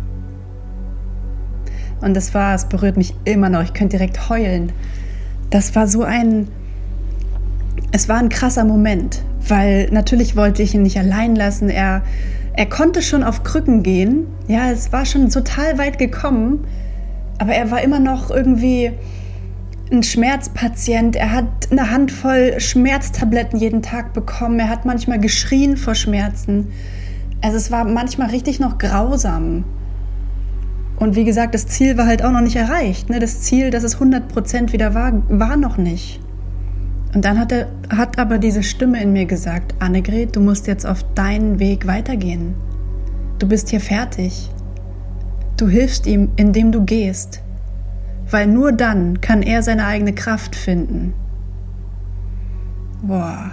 Und 2.01 2.15
das 2.15 2.33
war, 2.33 2.53
es 2.53 2.65
berührt 2.65 2.95
mich 2.95 3.15
immer 3.25 3.49
noch. 3.49 3.63
Ich 3.63 3.73
könnte 3.73 3.97
direkt 3.97 4.29
heulen. 4.29 4.71
Das 5.49 5.75
war 5.75 5.87
so 5.87 6.03
ein, 6.03 6.49
es 7.91 8.07
war 8.09 8.17
ein 8.17 8.29
krasser 8.29 8.63
Moment, 8.63 9.23
weil 9.47 9.89
natürlich 9.91 10.35
wollte 10.35 10.61
ich 10.61 10.75
ihn 10.75 10.83
nicht 10.83 10.99
allein 10.99 11.35
lassen. 11.35 11.69
Er, 11.69 12.03
er 12.53 12.65
konnte 12.65 13.01
schon 13.01 13.23
auf 13.23 13.43
Krücken 13.43 13.83
gehen. 13.83 14.27
Ja, 14.47 14.71
es 14.71 14.91
war 14.91 15.05
schon 15.05 15.29
total 15.29 15.77
weit 15.77 15.97
gekommen. 15.97 16.65
Aber 17.37 17.53
er 17.53 17.71
war 17.71 17.81
immer 17.81 17.99
noch 17.99 18.29
irgendwie 18.29 18.91
ein 19.91 20.03
Schmerzpatient. 20.03 21.15
Er 21.15 21.31
hat 21.31 21.71
eine 21.71 21.91
Handvoll 21.91 22.59
Schmerztabletten 22.59 23.59
jeden 23.59 23.81
Tag 23.81 24.13
bekommen. 24.13 24.59
Er 24.59 24.69
hat 24.69 24.85
manchmal 24.85 25.19
geschrien 25.19 25.77
vor 25.77 25.95
Schmerzen. 25.95 26.67
Also 27.41 27.57
es 27.57 27.71
war 27.71 27.83
manchmal 27.83 28.29
richtig 28.29 28.59
noch 28.59 28.77
grausam. 28.77 29.63
Und 30.97 31.15
wie 31.15 31.23
gesagt, 31.23 31.55
das 31.55 31.65
Ziel 31.65 31.97
war 31.97 32.05
halt 32.05 32.23
auch 32.23 32.31
noch 32.31 32.41
nicht 32.41 32.55
erreicht. 32.55 33.09
Ne? 33.09 33.19
Das 33.19 33.41
Ziel, 33.41 33.71
dass 33.71 33.83
es 33.83 33.97
100% 33.97 34.71
wieder 34.71 34.93
war, 34.93 35.13
war 35.29 35.57
noch 35.57 35.77
nicht. 35.77 36.19
Und 37.13 37.25
dann 37.25 37.39
hat, 37.39 37.51
er, 37.51 37.67
hat 37.89 38.17
aber 38.19 38.37
diese 38.37 38.63
Stimme 38.63 39.01
in 39.01 39.11
mir 39.11 39.25
gesagt, 39.25 39.75
Annegret, 39.79 40.35
du 40.35 40.39
musst 40.39 40.67
jetzt 40.67 40.85
auf 40.85 41.03
deinen 41.13 41.59
Weg 41.59 41.85
weitergehen. 41.85 42.55
Du 43.37 43.47
bist 43.47 43.69
hier 43.69 43.81
fertig. 43.81 44.49
Du 45.57 45.67
hilfst 45.67 46.07
ihm, 46.07 46.29
indem 46.37 46.71
du 46.71 46.85
gehst. 46.85 47.41
Weil 48.29 48.47
nur 48.47 48.71
dann 48.71 49.19
kann 49.19 49.41
er 49.41 49.61
seine 49.61 49.85
eigene 49.85 50.13
Kraft 50.13 50.55
finden. 50.55 51.13
Boah. 53.01 53.51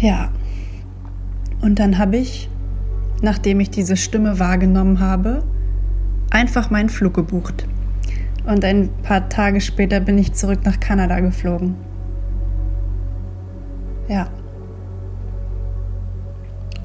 Ja. 0.00 0.30
Und 1.60 1.80
dann 1.80 1.98
habe 1.98 2.18
ich, 2.18 2.48
nachdem 3.20 3.58
ich 3.58 3.70
diese 3.70 3.96
Stimme 3.96 4.38
wahrgenommen 4.38 5.00
habe, 5.00 5.42
einfach 6.30 6.70
meinen 6.70 6.88
Flug 6.88 7.14
gebucht. 7.14 7.66
Und 8.48 8.64
ein 8.64 8.88
paar 9.02 9.28
Tage 9.28 9.60
später 9.60 10.00
bin 10.00 10.16
ich 10.16 10.32
zurück 10.32 10.60
nach 10.64 10.80
Kanada 10.80 11.20
geflogen. 11.20 11.74
Ja. 14.08 14.28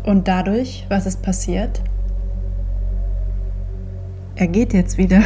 Und 0.03 0.27
dadurch, 0.27 0.85
was 0.89 1.05
ist 1.05 1.21
passiert? 1.21 1.81
Er 4.35 4.47
geht 4.47 4.73
jetzt 4.73 4.97
wieder. 4.97 5.21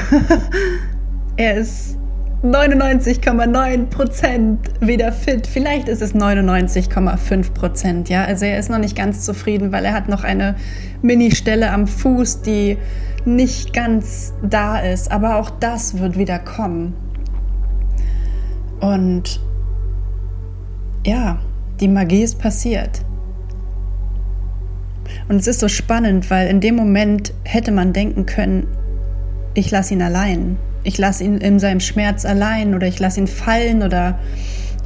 er 1.38 1.56
ist 1.56 1.98
99,9% 2.44 4.58
wieder 4.80 5.12
fit. 5.12 5.48
Vielleicht 5.48 5.90
ist 5.90 6.04
es 6.04 6.14
99,5% 6.14 8.12
Ja, 8.12 8.26
also 8.26 8.46
er 8.46 8.60
ist 8.60 8.70
noch 8.70 8.78
nicht 8.78 8.96
ganz 8.96 9.26
zufrieden, 9.26 9.72
weil 9.72 9.86
er 9.86 9.94
hat 9.94 10.08
noch 10.08 10.24
eine 10.24 10.54
Mini-Stelle 11.02 11.72
am 11.72 11.88
Fuß, 11.88 12.44
die 12.44 12.78
nicht 13.28 13.74
ganz 13.74 14.34
da 14.42 14.80
ist. 14.80 15.12
Aber 15.12 15.36
auch 15.38 15.50
das 15.50 16.00
wird 16.00 16.18
wieder 16.18 16.40
kommen. 16.40 16.96
Und 18.80 19.40
ja, 21.06 21.40
die 21.80 21.88
Magie 21.88 22.24
ist 22.24 22.40
passiert. 22.40 23.02
Und 25.30 25.38
es 25.38 25.48
ist 25.48 25.60
so 25.60 25.68
spannend, 25.68 26.30
weil 26.30 26.48
in 26.48 26.62
dem 26.62 26.76
Moment 26.76 27.34
hätte 27.44 27.72
man 27.72 27.94
denken 27.94 28.26
können, 28.26 28.68
ich 29.54 29.72
lasse 29.72 29.94
ihn 29.94 30.02
allein. 30.02 30.58
Ich 30.84 30.98
lasse 30.98 31.24
ihn 31.24 31.38
in 31.38 31.60
seinem 31.60 31.80
Schmerz 31.80 32.26
allein 32.26 32.74
oder 32.74 32.88
ich 32.88 33.00
lasse 33.00 33.20
ihn 33.20 33.28
fallen 33.28 33.84
oder 33.84 34.20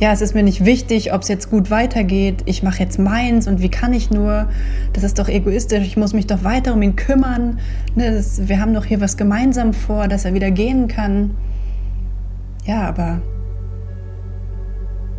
ja, 0.02 0.12
es 0.12 0.22
ist 0.22 0.34
mir 0.34 0.42
nicht 0.42 0.66
wichtig, 0.66 1.14
ob 1.14 1.22
es 1.22 1.28
jetzt 1.28 1.52
gut 1.52 1.70
weitergeht. 1.70 2.42
Ich 2.48 2.64
mache 2.64 2.80
jetzt 2.80 2.98
meins 2.98 3.48
und 3.48 3.62
wie 3.62 3.70
kann 3.70 3.94
ich 3.94 4.10
nur? 4.10 4.50
Das 4.94 5.04
ist 5.04 5.20
doch 5.20 5.30
egoistisch. 5.30 5.86
Ich 5.86 5.96
muss 5.96 6.14
mich 6.14 6.26
doch 6.26 6.44
weiter 6.44 6.74
um 6.74 6.82
ihn 6.82 6.96
kümmern. 6.96 7.60
Ne, 7.94 8.12
das, 8.12 8.48
wir 8.48 8.60
haben 8.60 8.74
doch 8.74 8.86
hier 8.86 9.00
was 9.00 9.16
gemeinsam 9.16 9.74
vor, 9.74 10.08
dass 10.08 10.26
er 10.26 10.34
wieder 10.34 10.50
gehen 10.50 10.88
kann. 10.88 11.36
Ja, 12.66 12.82
aber 12.82 13.22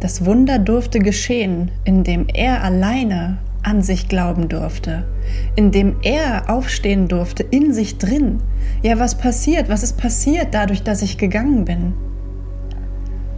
das 0.00 0.24
Wunder 0.24 0.58
durfte 0.58 0.98
geschehen, 0.98 1.70
indem 1.84 2.26
er 2.26 2.64
alleine 2.64 3.38
an 3.62 3.82
sich 3.82 4.08
glauben 4.08 4.48
durfte, 4.48 5.04
indem 5.54 5.94
er 6.02 6.50
aufstehen 6.50 7.06
durfte 7.06 7.44
in 7.44 7.72
sich 7.72 7.98
drin. 7.98 8.38
Ja, 8.82 8.98
was 8.98 9.16
passiert? 9.16 9.68
Was 9.68 9.84
ist 9.84 9.96
passiert 9.96 10.48
dadurch, 10.50 10.82
dass 10.82 11.02
ich 11.02 11.18
gegangen 11.18 11.64
bin? 11.64 11.94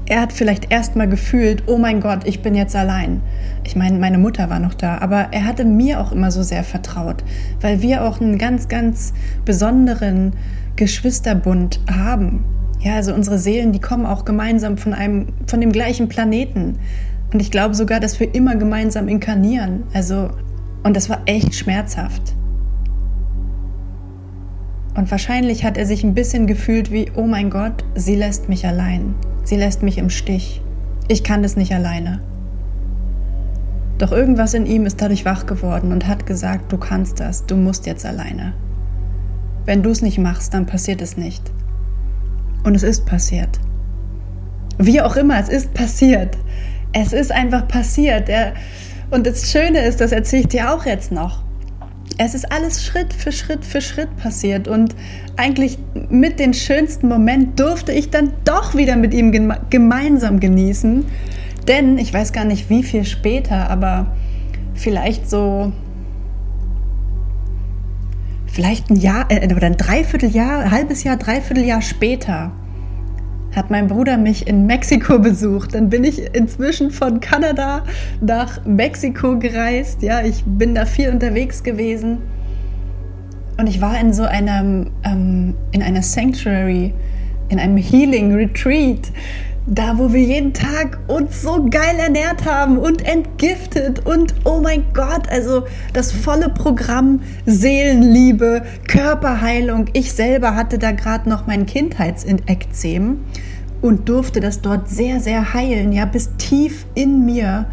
Er 0.06 0.20
hat 0.20 0.32
vielleicht 0.34 0.70
erst 0.70 0.96
mal 0.96 1.08
gefühlt, 1.08 1.62
oh 1.66 1.78
mein 1.78 2.00
Gott, 2.00 2.26
ich 2.26 2.42
bin 2.42 2.54
jetzt 2.54 2.76
allein. 2.76 3.22
Ich 3.64 3.74
meine, 3.74 3.98
meine 3.98 4.18
Mutter 4.18 4.50
war 4.50 4.58
noch 4.58 4.74
da, 4.74 4.98
aber 4.98 5.28
er 5.30 5.46
hatte 5.46 5.64
mir 5.64 6.00
auch 6.00 6.12
immer 6.12 6.30
so 6.30 6.42
sehr 6.42 6.62
vertraut, 6.62 7.24
weil 7.62 7.80
wir 7.80 8.04
auch 8.04 8.20
einen 8.20 8.36
ganz, 8.36 8.68
ganz 8.68 9.14
besonderen 9.46 10.34
Geschwisterbund 10.76 11.80
haben. 11.90 12.44
Ja, 12.80 12.96
also 12.96 13.14
unsere 13.14 13.38
Seelen, 13.38 13.72
die 13.72 13.80
kommen 13.80 14.04
auch 14.04 14.26
gemeinsam 14.26 14.76
von 14.76 14.92
einem, 14.92 15.28
von 15.46 15.60
dem 15.62 15.72
gleichen 15.72 16.08
Planeten. 16.08 16.78
Und 17.32 17.40
ich 17.40 17.50
glaube 17.50 17.74
sogar, 17.74 17.98
dass 17.98 18.20
wir 18.20 18.34
immer 18.34 18.56
gemeinsam 18.56 19.08
inkarnieren. 19.08 19.84
Also, 19.94 20.28
und 20.82 20.94
das 20.94 21.08
war 21.08 21.22
echt 21.24 21.54
schmerzhaft. 21.54 22.34
Und 24.94 25.10
wahrscheinlich 25.10 25.64
hat 25.64 25.76
er 25.76 25.86
sich 25.86 26.04
ein 26.04 26.14
bisschen 26.14 26.46
gefühlt 26.46 26.92
wie, 26.92 27.10
oh 27.14 27.26
mein 27.26 27.50
Gott, 27.50 27.84
sie 27.94 28.14
lässt 28.14 28.48
mich 28.48 28.66
allein. 28.66 29.14
Sie 29.44 29.56
lässt 29.56 29.82
mich 29.82 29.98
im 29.98 30.10
Stich. 30.10 30.62
Ich 31.08 31.24
kann 31.24 31.42
das 31.42 31.56
nicht 31.56 31.74
alleine. 31.74 32.20
Doch 33.98 34.12
irgendwas 34.12 34.54
in 34.54 34.66
ihm 34.66 34.86
ist 34.86 35.00
dadurch 35.00 35.24
wach 35.24 35.46
geworden 35.46 35.92
und 35.92 36.06
hat 36.06 36.26
gesagt, 36.26 36.72
du 36.72 36.78
kannst 36.78 37.20
das, 37.20 37.46
du 37.46 37.56
musst 37.56 37.86
jetzt 37.86 38.06
alleine. 38.06 38.54
Wenn 39.64 39.82
du 39.82 39.90
es 39.90 40.02
nicht 40.02 40.18
machst, 40.18 40.54
dann 40.54 40.66
passiert 40.66 41.02
es 41.02 41.16
nicht. 41.16 41.50
Und 42.64 42.74
es 42.74 42.82
ist 42.82 43.06
passiert. 43.06 43.60
Wie 44.78 45.00
auch 45.00 45.16
immer, 45.16 45.38
es 45.38 45.48
ist 45.48 45.74
passiert 45.74 46.36
es 46.94 47.12
ist 47.12 47.32
einfach 47.32 47.68
passiert. 47.68 48.30
und 49.10 49.26
das 49.26 49.50
Schöne 49.50 49.84
ist, 49.84 50.00
das 50.00 50.12
erzähle 50.12 50.42
ich 50.42 50.48
dir 50.48 50.72
auch 50.72 50.86
jetzt 50.86 51.12
noch. 51.12 51.43
Es 52.16 52.34
ist 52.34 52.52
alles 52.52 52.84
Schritt 52.84 53.12
für 53.12 53.32
Schritt 53.32 53.64
für 53.64 53.80
Schritt 53.80 54.16
passiert 54.16 54.68
und 54.68 54.94
eigentlich 55.36 55.78
mit 56.10 56.38
dem 56.38 56.52
schönsten 56.52 57.08
Moment 57.08 57.58
durfte 57.58 57.92
ich 57.92 58.10
dann 58.10 58.32
doch 58.44 58.76
wieder 58.76 58.96
mit 58.96 59.12
ihm 59.12 59.32
gemeinsam 59.68 60.38
genießen. 60.38 61.04
Denn 61.66 61.98
ich 61.98 62.14
weiß 62.14 62.32
gar 62.32 62.44
nicht, 62.44 62.70
wie 62.70 62.84
viel 62.84 63.04
später, 63.04 63.68
aber 63.68 64.14
vielleicht 64.74 65.28
so 65.28 65.72
vielleicht 68.46 68.90
ein 68.90 68.96
Jahr 68.96 69.26
äh, 69.30 69.52
oder 69.52 69.66
ein 69.66 69.76
Dreivierteljahr, 69.76 70.60
ein 70.60 70.70
halbes 70.70 71.02
Jahr, 71.02 71.16
Dreivierteljahr 71.16 71.82
später 71.82 72.52
hat 73.54 73.70
mein 73.70 73.86
Bruder 73.86 74.16
mich 74.16 74.46
in 74.46 74.66
Mexiko 74.66 75.18
besucht. 75.20 75.74
Dann 75.74 75.90
bin 75.90 76.04
ich 76.04 76.34
inzwischen 76.34 76.90
von 76.90 77.20
Kanada 77.20 77.84
nach 78.20 78.64
Mexiko 78.64 79.38
gereist. 79.38 80.02
Ja, 80.02 80.22
ich 80.22 80.44
bin 80.44 80.74
da 80.74 80.86
viel 80.86 81.10
unterwegs 81.10 81.62
gewesen. 81.62 82.18
Und 83.56 83.68
ich 83.68 83.80
war 83.80 83.98
in 84.00 84.12
so 84.12 84.24
einem, 84.24 84.90
ähm, 85.04 85.54
in 85.70 85.82
einer 85.82 86.02
Sanctuary, 86.02 86.92
in 87.48 87.60
einem 87.60 87.76
Healing 87.76 88.34
Retreat, 88.34 89.12
da 89.66 89.96
wo 89.96 90.12
wir 90.12 90.22
jeden 90.22 90.52
Tag 90.52 90.98
uns 91.06 91.40
so 91.40 91.66
geil 91.70 91.96
ernährt 91.98 92.44
haben 92.44 92.78
und 92.78 93.02
entgiftet 93.06 94.04
und 94.04 94.34
oh 94.44 94.60
mein 94.60 94.84
Gott, 94.92 95.28
also 95.30 95.64
das 95.94 96.12
volle 96.12 96.50
Programm 96.50 97.22
Seelenliebe, 97.46 98.62
Körperheilung. 98.86 99.86
Ich 99.94 100.12
selber 100.12 100.54
hatte 100.54 100.78
da 100.78 100.92
gerade 100.92 101.30
noch 101.30 101.46
mein 101.46 101.64
Kindheitsekzem 101.64 103.20
und 103.80 104.08
durfte 104.08 104.40
das 104.40 104.60
dort 104.60 104.90
sehr, 104.90 105.20
sehr 105.20 105.54
heilen, 105.54 105.92
ja, 105.92 106.04
bis 106.04 106.30
tief 106.36 106.84
in 106.94 107.24
mir, 107.24 107.66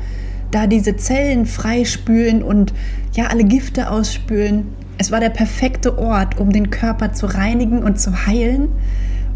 da 0.49 0.67
diese 0.67 0.95
Zellen 0.95 1.45
freispülen 1.45 2.41
und 2.41 2.73
ja, 3.13 3.27
alle 3.27 3.43
Gifte 3.43 3.89
ausspülen. 3.89 4.67
Es 4.97 5.11
war 5.11 5.19
der 5.19 5.29
perfekte 5.29 5.97
Ort, 5.97 6.39
um 6.39 6.51
den 6.51 6.69
Körper 6.69 7.11
zu 7.11 7.25
reinigen 7.25 7.83
und 7.83 7.99
zu 7.99 8.27
heilen 8.27 8.69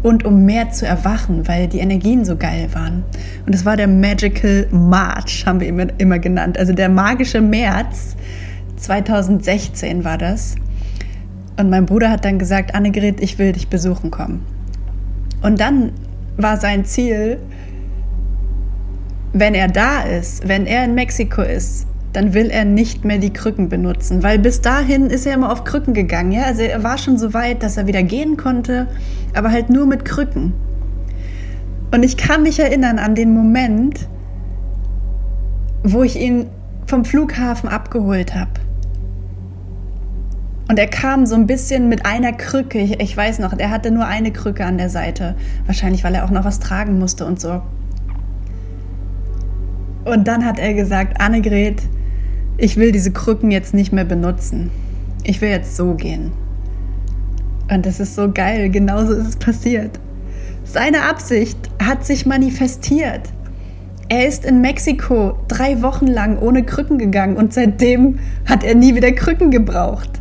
und 0.02 0.24
um 0.24 0.44
mehr 0.44 0.70
zu 0.70 0.86
erwachen, 0.86 1.48
weil 1.48 1.68
die 1.68 1.78
Energien 1.78 2.24
so 2.24 2.36
geil 2.36 2.68
waren. 2.72 3.04
Und 3.46 3.54
es 3.54 3.64
war 3.64 3.76
der 3.76 3.88
Magical 3.88 4.66
March, 4.70 5.44
haben 5.46 5.60
wir 5.60 5.68
immer, 5.68 5.86
immer 5.98 6.18
genannt. 6.18 6.58
Also 6.58 6.72
der 6.72 6.88
magische 6.88 7.40
März 7.40 8.16
2016 8.76 10.04
war 10.04 10.18
das. 10.18 10.56
Und 11.58 11.70
mein 11.70 11.86
Bruder 11.86 12.10
hat 12.10 12.24
dann 12.24 12.38
gesagt, 12.38 12.74
Annegret, 12.74 13.20
ich 13.20 13.38
will 13.38 13.52
dich 13.52 13.68
besuchen 13.68 14.10
kommen. 14.10 14.44
Und 15.42 15.60
dann 15.60 15.92
war 16.36 16.58
sein 16.58 16.84
Ziel, 16.84 17.38
wenn 19.32 19.54
er 19.54 19.68
da 19.68 20.02
ist, 20.02 20.46
wenn 20.48 20.66
er 20.66 20.84
in 20.84 20.94
Mexiko 20.94 21.42
ist, 21.42 21.86
dann 22.12 22.34
will 22.34 22.50
er 22.50 22.64
nicht 22.64 23.04
mehr 23.04 23.18
die 23.18 23.32
Krücken 23.32 23.68
benutzen, 23.68 24.22
weil 24.22 24.38
bis 24.38 24.60
dahin 24.60 25.10
ist 25.10 25.26
er 25.26 25.34
immer 25.34 25.52
auf 25.52 25.64
Krücken 25.64 25.94
gegangen. 25.94 26.32
Ja? 26.32 26.44
Also 26.44 26.62
er 26.62 26.82
war 26.82 26.98
schon 26.98 27.18
so 27.18 27.34
weit, 27.34 27.62
dass 27.62 27.76
er 27.76 27.86
wieder 27.86 28.02
gehen 28.02 28.36
konnte, 28.36 28.88
aber 29.34 29.50
halt 29.50 29.70
nur 29.70 29.86
mit 29.86 30.04
Krücken. 30.04 30.54
Und 31.92 32.02
ich 32.02 32.16
kann 32.16 32.42
mich 32.42 32.58
erinnern 32.58 32.98
an 32.98 33.14
den 33.14 33.32
Moment, 33.32 34.08
wo 35.82 36.02
ich 36.02 36.20
ihn 36.20 36.46
vom 36.86 37.04
Flughafen 37.04 37.68
abgeholt 37.68 38.34
habe. 38.34 38.50
Und 40.68 40.78
er 40.78 40.88
kam 40.88 41.26
so 41.26 41.36
ein 41.36 41.46
bisschen 41.46 41.88
mit 41.88 42.04
einer 42.04 42.32
Krücke. 42.32 42.78
Ich, 42.78 43.00
ich, 43.00 43.16
weiß 43.16 43.38
noch, 43.38 43.56
er 43.56 43.70
hatte 43.70 43.92
nur 43.92 44.06
eine 44.06 44.32
Krücke 44.32 44.64
an 44.64 44.78
der 44.78 44.90
Seite. 44.90 45.36
Wahrscheinlich, 45.66 46.02
weil 46.02 46.14
er 46.14 46.24
auch 46.24 46.30
noch 46.30 46.44
was 46.44 46.58
tragen 46.58 46.98
musste 46.98 47.24
und 47.24 47.40
so. 47.40 47.62
Und 50.06 50.28
dann 50.28 50.44
hat 50.44 50.58
er 50.58 50.72
gesagt, 50.72 51.20
Annegret, 51.20 51.82
ich 52.58 52.76
will 52.76 52.92
diese 52.92 53.10
Krücken 53.10 53.50
jetzt 53.50 53.74
nicht 53.74 53.92
mehr 53.92 54.04
benutzen. 54.04 54.70
Ich 55.24 55.40
will 55.40 55.50
jetzt 55.50 55.76
so 55.76 55.94
gehen. 55.94 56.30
Und 57.68 57.84
das 57.84 57.98
ist 57.98 58.14
so 58.14 58.30
geil, 58.32 58.70
genauso 58.70 59.12
ist 59.12 59.26
es 59.26 59.36
passiert. 59.36 59.98
Seine 60.64 61.02
Absicht 61.02 61.58
hat 61.82 62.06
sich 62.06 62.24
manifestiert. 62.24 63.22
Er 64.08 64.28
ist 64.28 64.44
in 64.44 64.60
Mexiko 64.60 65.36
drei 65.48 65.82
Wochen 65.82 66.06
lang 66.06 66.38
ohne 66.38 66.62
Krücken 66.62 66.98
gegangen 66.98 67.36
und 67.36 67.52
seitdem 67.52 68.20
hat 68.44 68.62
er 68.62 68.76
nie 68.76 68.94
wieder 68.94 69.10
Krücken 69.10 69.50
gebraucht. 69.50 70.20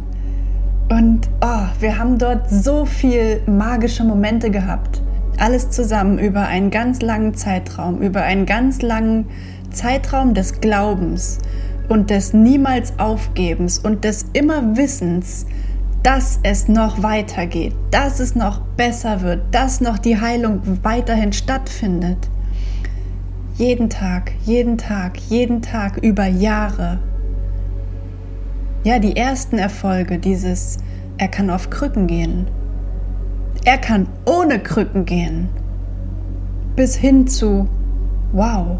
Und 0.89 1.29
oh, 1.41 1.67
wir 1.79 1.99
haben 1.99 2.17
dort 2.17 2.49
so 2.49 2.85
viel 2.85 3.41
magische 3.45 4.03
Momente 4.03 4.49
gehabt. 4.49 5.01
Alles 5.37 5.69
zusammen 5.69 6.17
über 6.17 6.47
einen 6.47 6.71
ganz 6.71 7.01
langen 7.01 7.35
Zeitraum, 7.35 8.01
über 8.01 8.23
einen 8.23 8.47
ganz 8.47 8.81
langen 8.81 9.27
Zeitraum 9.75 10.33
des 10.33 10.59
Glaubens 10.61 11.39
und 11.89 12.09
des 12.09 12.33
niemals 12.33 12.97
Aufgebens 12.97 13.77
und 13.77 14.03
des 14.03 14.25
immer 14.33 14.75
Wissens, 14.77 15.45
dass 16.01 16.39
es 16.43 16.67
noch 16.67 17.01
weitergeht, 17.01 17.73
dass 17.91 18.19
es 18.19 18.35
noch 18.35 18.59
besser 18.77 19.21
wird, 19.21 19.41
dass 19.51 19.81
noch 19.81 19.97
die 19.97 20.19
Heilung 20.19 20.61
weiterhin 20.83 21.33
stattfindet. 21.33 22.29
Jeden 23.55 23.89
Tag, 23.89 24.31
jeden 24.43 24.77
Tag, 24.77 25.17
jeden 25.29 25.61
Tag 25.61 25.97
über 25.97 26.25
Jahre. 26.25 26.99
Ja, 28.83 28.99
die 28.99 29.17
ersten 29.17 29.57
Erfolge 29.57 30.19
dieses, 30.19 30.77
er 31.17 31.27
kann 31.27 31.49
auf 31.49 31.69
Krücken 31.69 32.05
gehen. 32.05 32.47
Er 33.63 33.79
kann 33.79 34.07
ohne 34.25 34.59
Krücken 34.59 35.05
gehen. 35.05 35.49
Bis 36.75 36.95
hin 36.95 37.27
zu, 37.27 37.67
wow, 38.31 38.79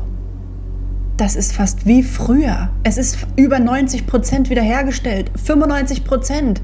das 1.18 1.36
ist 1.36 1.54
fast 1.54 1.86
wie 1.86 2.04
früher. 2.04 2.70
Es 2.84 2.98
ist 2.98 3.20
über 3.36 3.60
90 3.60 4.06
Prozent 4.06 4.50
wiederhergestellt, 4.50 5.32
95 5.44 6.04
Prozent. 6.04 6.62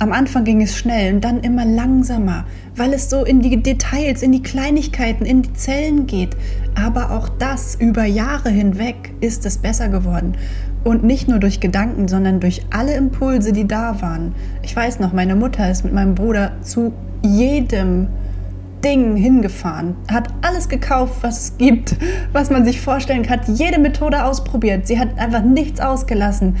Am 0.00 0.10
Anfang 0.10 0.42
ging 0.42 0.60
es 0.60 0.76
schnell 0.76 1.14
und 1.14 1.20
dann 1.22 1.40
immer 1.42 1.64
langsamer, 1.64 2.44
weil 2.74 2.92
es 2.92 3.08
so 3.08 3.24
in 3.24 3.40
die 3.40 3.62
Details, 3.62 4.22
in 4.22 4.32
die 4.32 4.42
Kleinigkeiten, 4.42 5.24
in 5.24 5.42
die 5.42 5.52
Zellen 5.52 6.08
geht. 6.08 6.30
Aber 6.74 7.12
auch 7.12 7.28
das 7.28 7.76
über 7.76 8.04
Jahre 8.04 8.50
hinweg 8.50 9.14
ist 9.20 9.46
es 9.46 9.58
besser 9.58 9.88
geworden. 9.88 10.36
Und 10.82 11.04
nicht 11.04 11.28
nur 11.28 11.38
durch 11.38 11.60
Gedanken, 11.60 12.08
sondern 12.08 12.40
durch 12.40 12.62
alle 12.70 12.94
Impulse, 12.94 13.52
die 13.52 13.68
da 13.68 14.02
waren. 14.02 14.34
Ich 14.62 14.74
weiß 14.74 14.98
noch, 14.98 15.12
meine 15.12 15.36
Mutter 15.36 15.70
ist 15.70 15.84
mit 15.84 15.94
meinem 15.94 16.16
Bruder 16.16 16.50
zu 16.62 16.92
jedem 17.22 18.08
Ding 18.84 19.16
hingefahren, 19.16 19.96
hat 20.10 20.28
alles 20.42 20.68
gekauft, 20.68 21.16
was 21.22 21.40
es 21.40 21.58
gibt, 21.58 21.96
was 22.32 22.50
man 22.50 22.64
sich 22.64 22.80
vorstellen 22.80 23.22
kann, 23.22 23.40
hat 23.40 23.48
jede 23.48 23.78
Methode 23.78 24.24
ausprobiert. 24.24 24.86
Sie 24.86 24.98
hat 24.98 25.18
einfach 25.18 25.42
nichts 25.42 25.80
ausgelassen. 25.80 26.56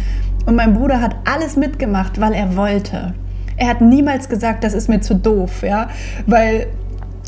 Und 0.46 0.56
mein 0.56 0.74
Bruder 0.74 1.00
hat 1.00 1.16
alles 1.24 1.56
mitgemacht, 1.56 2.20
weil 2.20 2.32
er 2.32 2.56
wollte. 2.56 3.14
Er 3.56 3.68
hat 3.68 3.80
niemals 3.80 4.28
gesagt, 4.28 4.64
das 4.64 4.74
ist 4.74 4.88
mir 4.88 5.00
zu 5.00 5.14
doof, 5.14 5.62
ja, 5.62 5.88
weil 6.26 6.66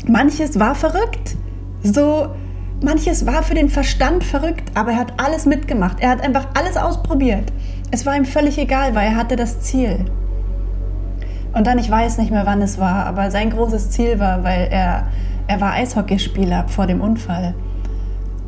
manches 0.07 0.59
war 0.59 0.75
verrückt. 0.75 1.35
So, 1.83 2.29
manches 2.81 3.25
war 3.25 3.43
für 3.43 3.53
den 3.53 3.69
Verstand 3.69 4.23
verrückt, 4.23 4.71
aber 4.73 4.91
er 4.91 4.99
hat 4.99 5.13
alles 5.17 5.45
mitgemacht. 5.45 5.99
Er 5.99 6.09
hat 6.09 6.21
einfach 6.21 6.47
alles 6.55 6.77
ausprobiert. 6.77 7.51
Es 7.91 8.05
war 8.05 8.15
ihm 8.17 8.25
völlig 8.25 8.57
egal, 8.57 8.95
weil 8.95 9.07
er 9.07 9.15
hatte 9.15 9.35
das 9.35 9.61
Ziel. 9.61 10.05
Und 11.55 11.65
dann, 11.67 11.79
ich 11.79 11.89
weiß 11.89 12.17
nicht 12.17 12.31
mehr, 12.31 12.45
wann 12.45 12.61
es 12.61 12.77
war, 12.79 13.05
aber 13.05 13.31
sein 13.31 13.49
großes 13.49 13.89
Ziel 13.89 14.19
war, 14.19 14.43
weil 14.43 14.67
er, 14.69 15.07
er 15.47 15.61
war 15.61 15.71
Eishockeyspieler 15.71 16.67
vor 16.67 16.85
dem 16.85 16.99
Unfall. 16.99 17.55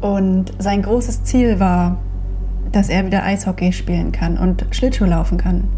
Und 0.02 0.52
sein 0.60 0.82
großes 0.82 1.24
Ziel 1.24 1.60
war, 1.62 1.98
dass 2.74 2.90
er 2.90 3.06
wieder 3.06 3.24
Eishockey 3.24 3.72
spielen 3.72 4.12
kann 4.12 4.38
und 4.38 4.66
Schlittschuh 4.72 5.06
laufen 5.06 5.38
kann. 5.38 5.70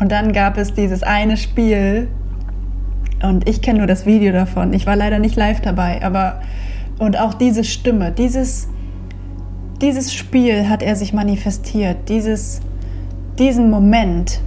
Und 0.00 0.12
dann 0.12 0.34
gab 0.34 0.58
es 0.58 0.74
dieses 0.74 1.02
eine 1.02 1.38
Spiel, 1.38 2.08
und 3.22 3.48
ich 3.48 3.62
kenne 3.62 3.78
nur 3.78 3.86
das 3.86 4.04
Video 4.04 4.32
davon. 4.32 4.72
Ich 4.74 4.86
war 4.86 4.96
leider 4.96 5.18
nicht 5.18 5.36
live 5.36 5.60
dabei, 5.60 6.04
aber 6.04 6.42
und 6.98 7.18
auch 7.18 7.34
diese 7.34 7.64
Stimme, 7.64 8.12
dieses, 8.12 8.68
dieses 9.80 10.12
Spiel 10.12 10.68
hat 10.68 10.82
er 10.82 10.94
sich 10.94 11.14
manifestiert, 11.14 12.08
dieses, 12.08 12.60
diesen 13.38 13.70
Moment, 13.70 14.40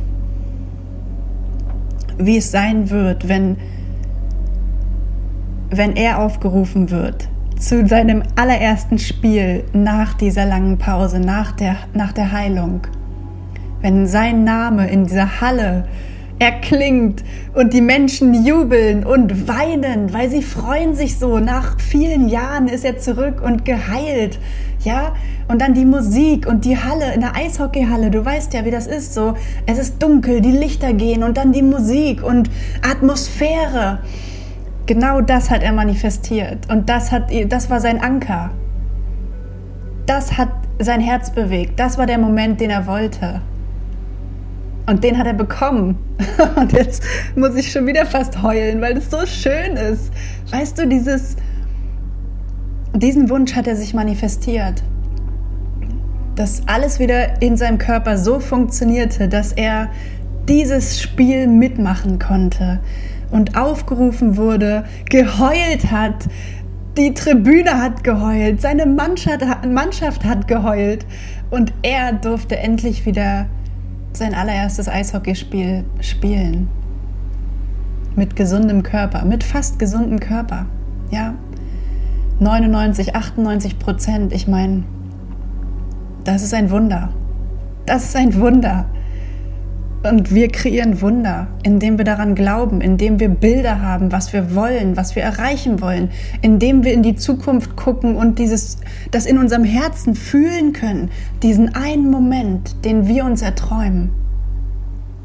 wie 2.17 2.37
es 2.37 2.51
sein 2.51 2.89
wird, 2.89 3.27
wenn, 3.27 3.57
wenn 5.69 5.95
er 5.95 6.19
aufgerufen 6.19 6.89
wird 6.89 7.29
zu 7.57 7.87
seinem 7.87 8.21
allerersten 8.35 8.99
Spiel 8.99 9.63
nach 9.73 10.13
dieser 10.13 10.45
langen 10.45 10.77
Pause, 10.77 11.19
nach 11.19 11.53
der, 11.53 11.77
nach 11.93 12.11
der 12.11 12.31
Heilung. 12.31 12.81
Wenn 13.81 14.07
sein 14.07 14.43
Name 14.43 14.89
in 14.89 15.05
dieser 15.05 15.41
Halle 15.41 15.87
erklingt 16.39 17.23
und 17.53 17.73
die 17.73 17.81
Menschen 17.81 18.45
jubeln 18.45 19.05
und 19.05 19.47
weinen, 19.47 20.13
weil 20.13 20.29
sie 20.29 20.41
freuen 20.41 20.95
sich 20.95 21.17
so. 21.17 21.39
Nach 21.39 21.79
vielen 21.79 22.27
Jahren 22.27 22.67
ist 22.67 22.83
er 22.83 22.97
zurück 22.97 23.41
und 23.41 23.65
geheilt. 23.65 24.39
Ja, 24.83 25.13
und 25.47 25.61
dann 25.61 25.73
die 25.73 25.85
Musik 25.85 26.45
und 26.45 26.65
die 26.65 26.77
Halle, 26.77 27.13
in 27.13 27.21
der 27.21 27.35
Eishockeyhalle, 27.35 28.11
du 28.11 28.23
weißt 28.23 28.53
ja, 28.53 28.65
wie 28.65 28.71
das 28.71 28.85
ist 28.85 29.13
so. 29.13 29.35
Es 29.65 29.79
ist 29.79 30.01
dunkel, 30.03 30.41
die 30.41 30.51
Lichter 30.51 30.93
gehen 30.93 31.23
und 31.23 31.37
dann 31.37 31.53
die 31.53 31.63
Musik 31.63 32.23
und 32.23 32.49
Atmosphäre. 32.87 33.99
Genau 34.85 35.21
das 35.21 35.49
hat 35.49 35.63
er 35.63 35.71
manifestiert 35.71 36.69
und 36.69 36.89
das 36.89 37.11
hat 37.11 37.31
das 37.49 37.69
war 37.71 37.79
sein 37.79 37.99
Anker. 37.99 38.51
Das 40.05 40.37
hat 40.37 40.49
sein 40.77 41.01
Herz 41.01 41.31
bewegt. 41.31 41.79
Das 41.79 41.97
war 41.97 42.05
der 42.05 42.19
Moment, 42.19 42.61
den 42.61 42.69
er 42.69 42.85
wollte. 42.85 43.41
Und 44.87 45.03
den 45.03 45.17
hat 45.17 45.25
er 45.25 45.33
bekommen. 45.33 45.97
Und 46.55 46.71
jetzt 46.71 47.03
muss 47.35 47.55
ich 47.55 47.71
schon 47.71 47.87
wieder 47.87 48.05
fast 48.05 48.41
heulen, 48.43 48.81
weil 48.81 48.97
es 48.97 49.09
so 49.09 49.25
schön 49.25 49.75
ist. 49.75 50.11
Weißt 50.51 50.77
du, 50.77 50.87
dieses, 50.87 51.35
diesen 52.93 53.29
Wunsch 53.29 53.55
hat 53.55 53.67
er 53.67 53.75
sich 53.75 53.93
manifestiert. 53.93 54.83
Dass 56.35 56.67
alles 56.67 56.99
wieder 56.99 57.41
in 57.41 57.57
seinem 57.57 57.77
Körper 57.77 58.17
so 58.17 58.39
funktionierte, 58.39 59.27
dass 59.27 59.53
er 59.53 59.89
dieses 60.47 61.01
Spiel 61.01 61.47
mitmachen 61.47 62.19
konnte 62.19 62.79
und 63.31 63.57
aufgerufen 63.57 64.37
wurde, 64.37 64.85
geheult 65.09 65.91
hat. 65.91 66.25
Die 66.97 67.13
Tribüne 67.13 67.81
hat 67.81 68.03
geheult, 68.03 68.61
seine 68.61 68.85
Mannschaft, 68.85 69.41
Mannschaft 69.67 70.23
hat 70.23 70.47
geheult 70.47 71.05
und 71.49 71.73
er 71.81 72.13
durfte 72.13 72.57
endlich 72.57 73.05
wieder 73.05 73.47
sein 74.15 74.33
allererstes 74.33 74.87
Eishockeyspiel 74.87 75.85
spielen. 76.01 76.69
Mit 78.15 78.35
gesundem 78.35 78.83
Körper, 78.83 79.25
mit 79.25 79.43
fast 79.43 79.77
gesundem 79.77 80.19
Körper. 80.19 80.67
Ja, 81.11 81.33
99, 82.39 83.15
98 83.15 83.79
Prozent. 83.79 84.33
Ich 84.33 84.47
meine, 84.47 84.83
das 86.23 86.41
ist 86.43 86.53
ein 86.53 86.71
Wunder. 86.71 87.09
Das 87.85 88.05
ist 88.05 88.15
ein 88.15 88.39
Wunder. 88.39 88.85
Und 90.05 90.33
wir 90.35 90.49
kreieren 90.49 91.01
Wunder, 91.01 91.47
indem 91.63 91.97
wir 91.97 92.05
daran 92.05 92.35
glauben, 92.35 92.79
indem 92.79 93.19
wir 93.19 93.29
Bilder 93.29 93.81
haben, 93.81 94.11
was 94.11 94.33
wir 94.33 94.53
wollen, 94.53 94.95
was 94.97 95.15
wir 95.15 95.23
erreichen 95.23 95.81
wollen, 95.81 96.09
indem 96.43 96.83
wir 96.83 96.93
in 96.93 97.01
die 97.01 97.15
Zukunft 97.15 97.75
gucken 97.75 98.15
und 98.15 98.37
dieses, 98.37 98.77
das 99.09 99.25
in 99.25 99.39
unserem 99.39 99.63
Herzen 99.63 100.13
fühlen 100.13 100.73
können, 100.73 101.09
diesen 101.41 101.73
einen 101.73 102.11
Moment, 102.11 102.85
den 102.85 103.07
wir 103.07 103.25
uns 103.25 103.41
erträumen. 103.41 104.11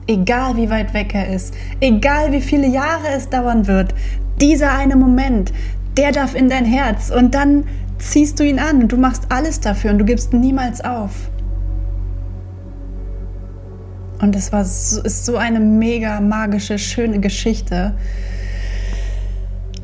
Egal 0.07 0.57
wie 0.57 0.71
weit 0.71 0.95
weg 0.95 1.15
er 1.15 1.29
ist, 1.29 1.55
egal 1.81 2.33
wie 2.33 2.41
viele 2.41 2.67
Jahre 2.67 3.09
es 3.15 3.29
dauern 3.29 3.67
wird, 3.67 3.95
dieser 4.41 4.73
eine 4.73 4.97
Moment, 4.97 5.53
der 5.99 6.13
darf 6.13 6.35
in 6.35 6.49
dein 6.49 6.65
Herz 6.65 7.11
und 7.11 7.35
dann 7.35 7.65
ziehst 7.99 8.41
du 8.41 8.45
ihn 8.45 8.59
an 8.59 8.83
und 8.83 8.93
du 8.93 8.97
machst 8.97 9.25
alles 9.29 9.61
dafür 9.61 9.91
und 9.91 9.99
du 9.99 10.05
gibst 10.07 10.33
niemals 10.33 10.83
auf. 10.83 11.30
Und 14.21 14.37
es 14.37 14.53
war 14.53 14.65
so, 14.65 15.01
ist 15.03 15.25
so 15.25 15.37
eine 15.37 15.61
mega 15.61 16.21
magische, 16.21 16.79
schöne 16.79 17.21
Geschichte. 17.21 17.95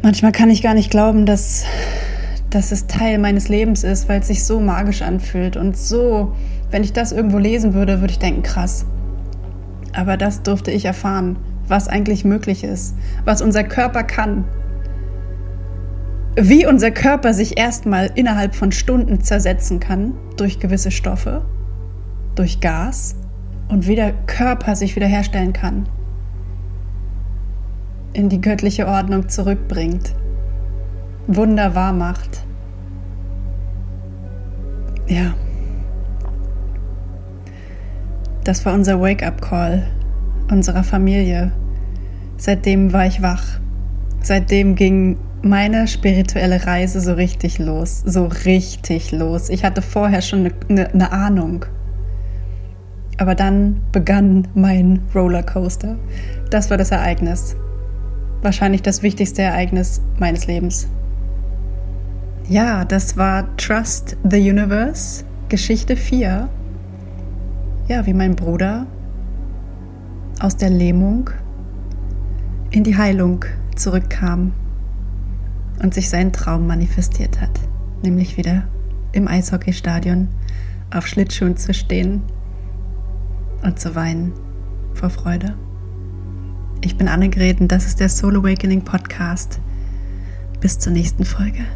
Manchmal 0.02 0.32
kann 0.32 0.50
ich 0.50 0.62
gar 0.62 0.74
nicht 0.74 0.90
glauben, 0.90 1.24
dass, 1.24 1.64
dass 2.50 2.70
es 2.70 2.86
Teil 2.86 3.18
meines 3.18 3.48
Lebens 3.48 3.82
ist, 3.82 4.08
weil 4.08 4.20
es 4.20 4.26
sich 4.26 4.44
so 4.44 4.60
magisch 4.60 5.02
anfühlt. 5.02 5.56
Und 5.56 5.76
so, 5.76 6.34
wenn 6.70 6.84
ich 6.84 6.92
das 6.92 7.12
irgendwo 7.12 7.38
lesen 7.38 7.72
würde, 7.72 8.00
würde 8.00 8.12
ich 8.12 8.18
denken, 8.18 8.42
krass. 8.42 8.84
Aber 9.94 10.18
das 10.18 10.42
durfte 10.42 10.70
ich 10.70 10.84
erfahren, 10.84 11.38
was 11.66 11.88
eigentlich 11.88 12.24
möglich 12.24 12.62
ist, 12.62 12.94
was 13.24 13.40
unser 13.40 13.64
Körper 13.64 14.04
kann. 14.04 14.44
Wie 16.38 16.66
unser 16.66 16.90
Körper 16.90 17.32
sich 17.32 17.56
erstmal 17.56 18.10
innerhalb 18.14 18.54
von 18.54 18.70
Stunden 18.70 19.22
zersetzen 19.22 19.80
kann 19.80 20.12
durch 20.36 20.60
gewisse 20.60 20.90
Stoffe, 20.90 21.46
durch 22.34 22.60
Gas, 22.60 23.16
und 23.68 23.86
wie 23.86 23.96
der 23.96 24.12
Körper 24.26 24.76
sich 24.76 24.96
wiederherstellen 24.96 25.52
kann, 25.52 25.88
in 28.12 28.28
die 28.28 28.40
göttliche 28.40 28.86
Ordnung 28.86 29.28
zurückbringt, 29.28 30.14
Wunder 31.26 31.74
wahr 31.74 31.92
macht. 31.92 32.44
Ja, 35.08 35.34
das 38.44 38.64
war 38.64 38.74
unser 38.74 39.00
Wake-up-Call 39.00 39.86
unserer 40.50 40.84
Familie. 40.84 41.50
Seitdem 42.36 42.92
war 42.92 43.06
ich 43.06 43.22
wach. 43.22 43.58
Seitdem 44.22 44.74
ging 44.74 45.18
meine 45.42 45.86
spirituelle 45.86 46.66
Reise 46.66 47.00
so 47.00 47.14
richtig 47.14 47.58
los, 47.58 48.02
so 48.04 48.26
richtig 48.44 49.12
los. 49.12 49.48
Ich 49.48 49.64
hatte 49.64 49.82
vorher 49.82 50.22
schon 50.22 50.52
eine, 50.68 50.92
eine 50.92 51.12
Ahnung. 51.12 51.64
Aber 53.18 53.34
dann 53.34 53.80
begann 53.92 54.48
mein 54.54 55.00
Rollercoaster. 55.14 55.96
Das 56.50 56.70
war 56.70 56.76
das 56.76 56.90
Ereignis. 56.90 57.56
Wahrscheinlich 58.42 58.82
das 58.82 59.02
wichtigste 59.02 59.42
Ereignis 59.42 60.02
meines 60.18 60.46
Lebens. 60.46 60.88
Ja, 62.48 62.84
das 62.84 63.16
war 63.16 63.56
Trust 63.56 64.16
the 64.28 64.38
Universe, 64.38 65.24
Geschichte 65.48 65.96
4. 65.96 66.48
Ja, 67.88 68.06
wie 68.06 68.14
mein 68.14 68.36
Bruder 68.36 68.86
aus 70.40 70.56
der 70.56 70.70
Lähmung 70.70 71.30
in 72.70 72.84
die 72.84 72.96
Heilung 72.96 73.44
zurückkam 73.74 74.52
und 75.82 75.94
sich 75.94 76.10
sein 76.10 76.32
Traum 76.32 76.66
manifestiert 76.66 77.40
hat, 77.40 77.60
nämlich 78.02 78.36
wieder 78.36 78.64
im 79.12 79.28
Eishockeystadion 79.28 80.28
auf 80.94 81.06
Schlittschuhen 81.06 81.56
zu 81.56 81.72
stehen 81.74 82.22
und 83.66 83.78
zu 83.78 83.94
weinen 83.94 84.32
vor 84.94 85.10
Freude. 85.10 85.56
Ich 86.80 86.96
bin 86.96 87.08
Annegret 87.08 87.60
und 87.60 87.70
das 87.70 87.86
ist 87.86 88.00
der 88.00 88.08
Soul 88.08 88.36
Awakening 88.36 88.82
Podcast. 88.82 89.60
Bis 90.60 90.78
zur 90.78 90.92
nächsten 90.92 91.24
Folge. 91.24 91.66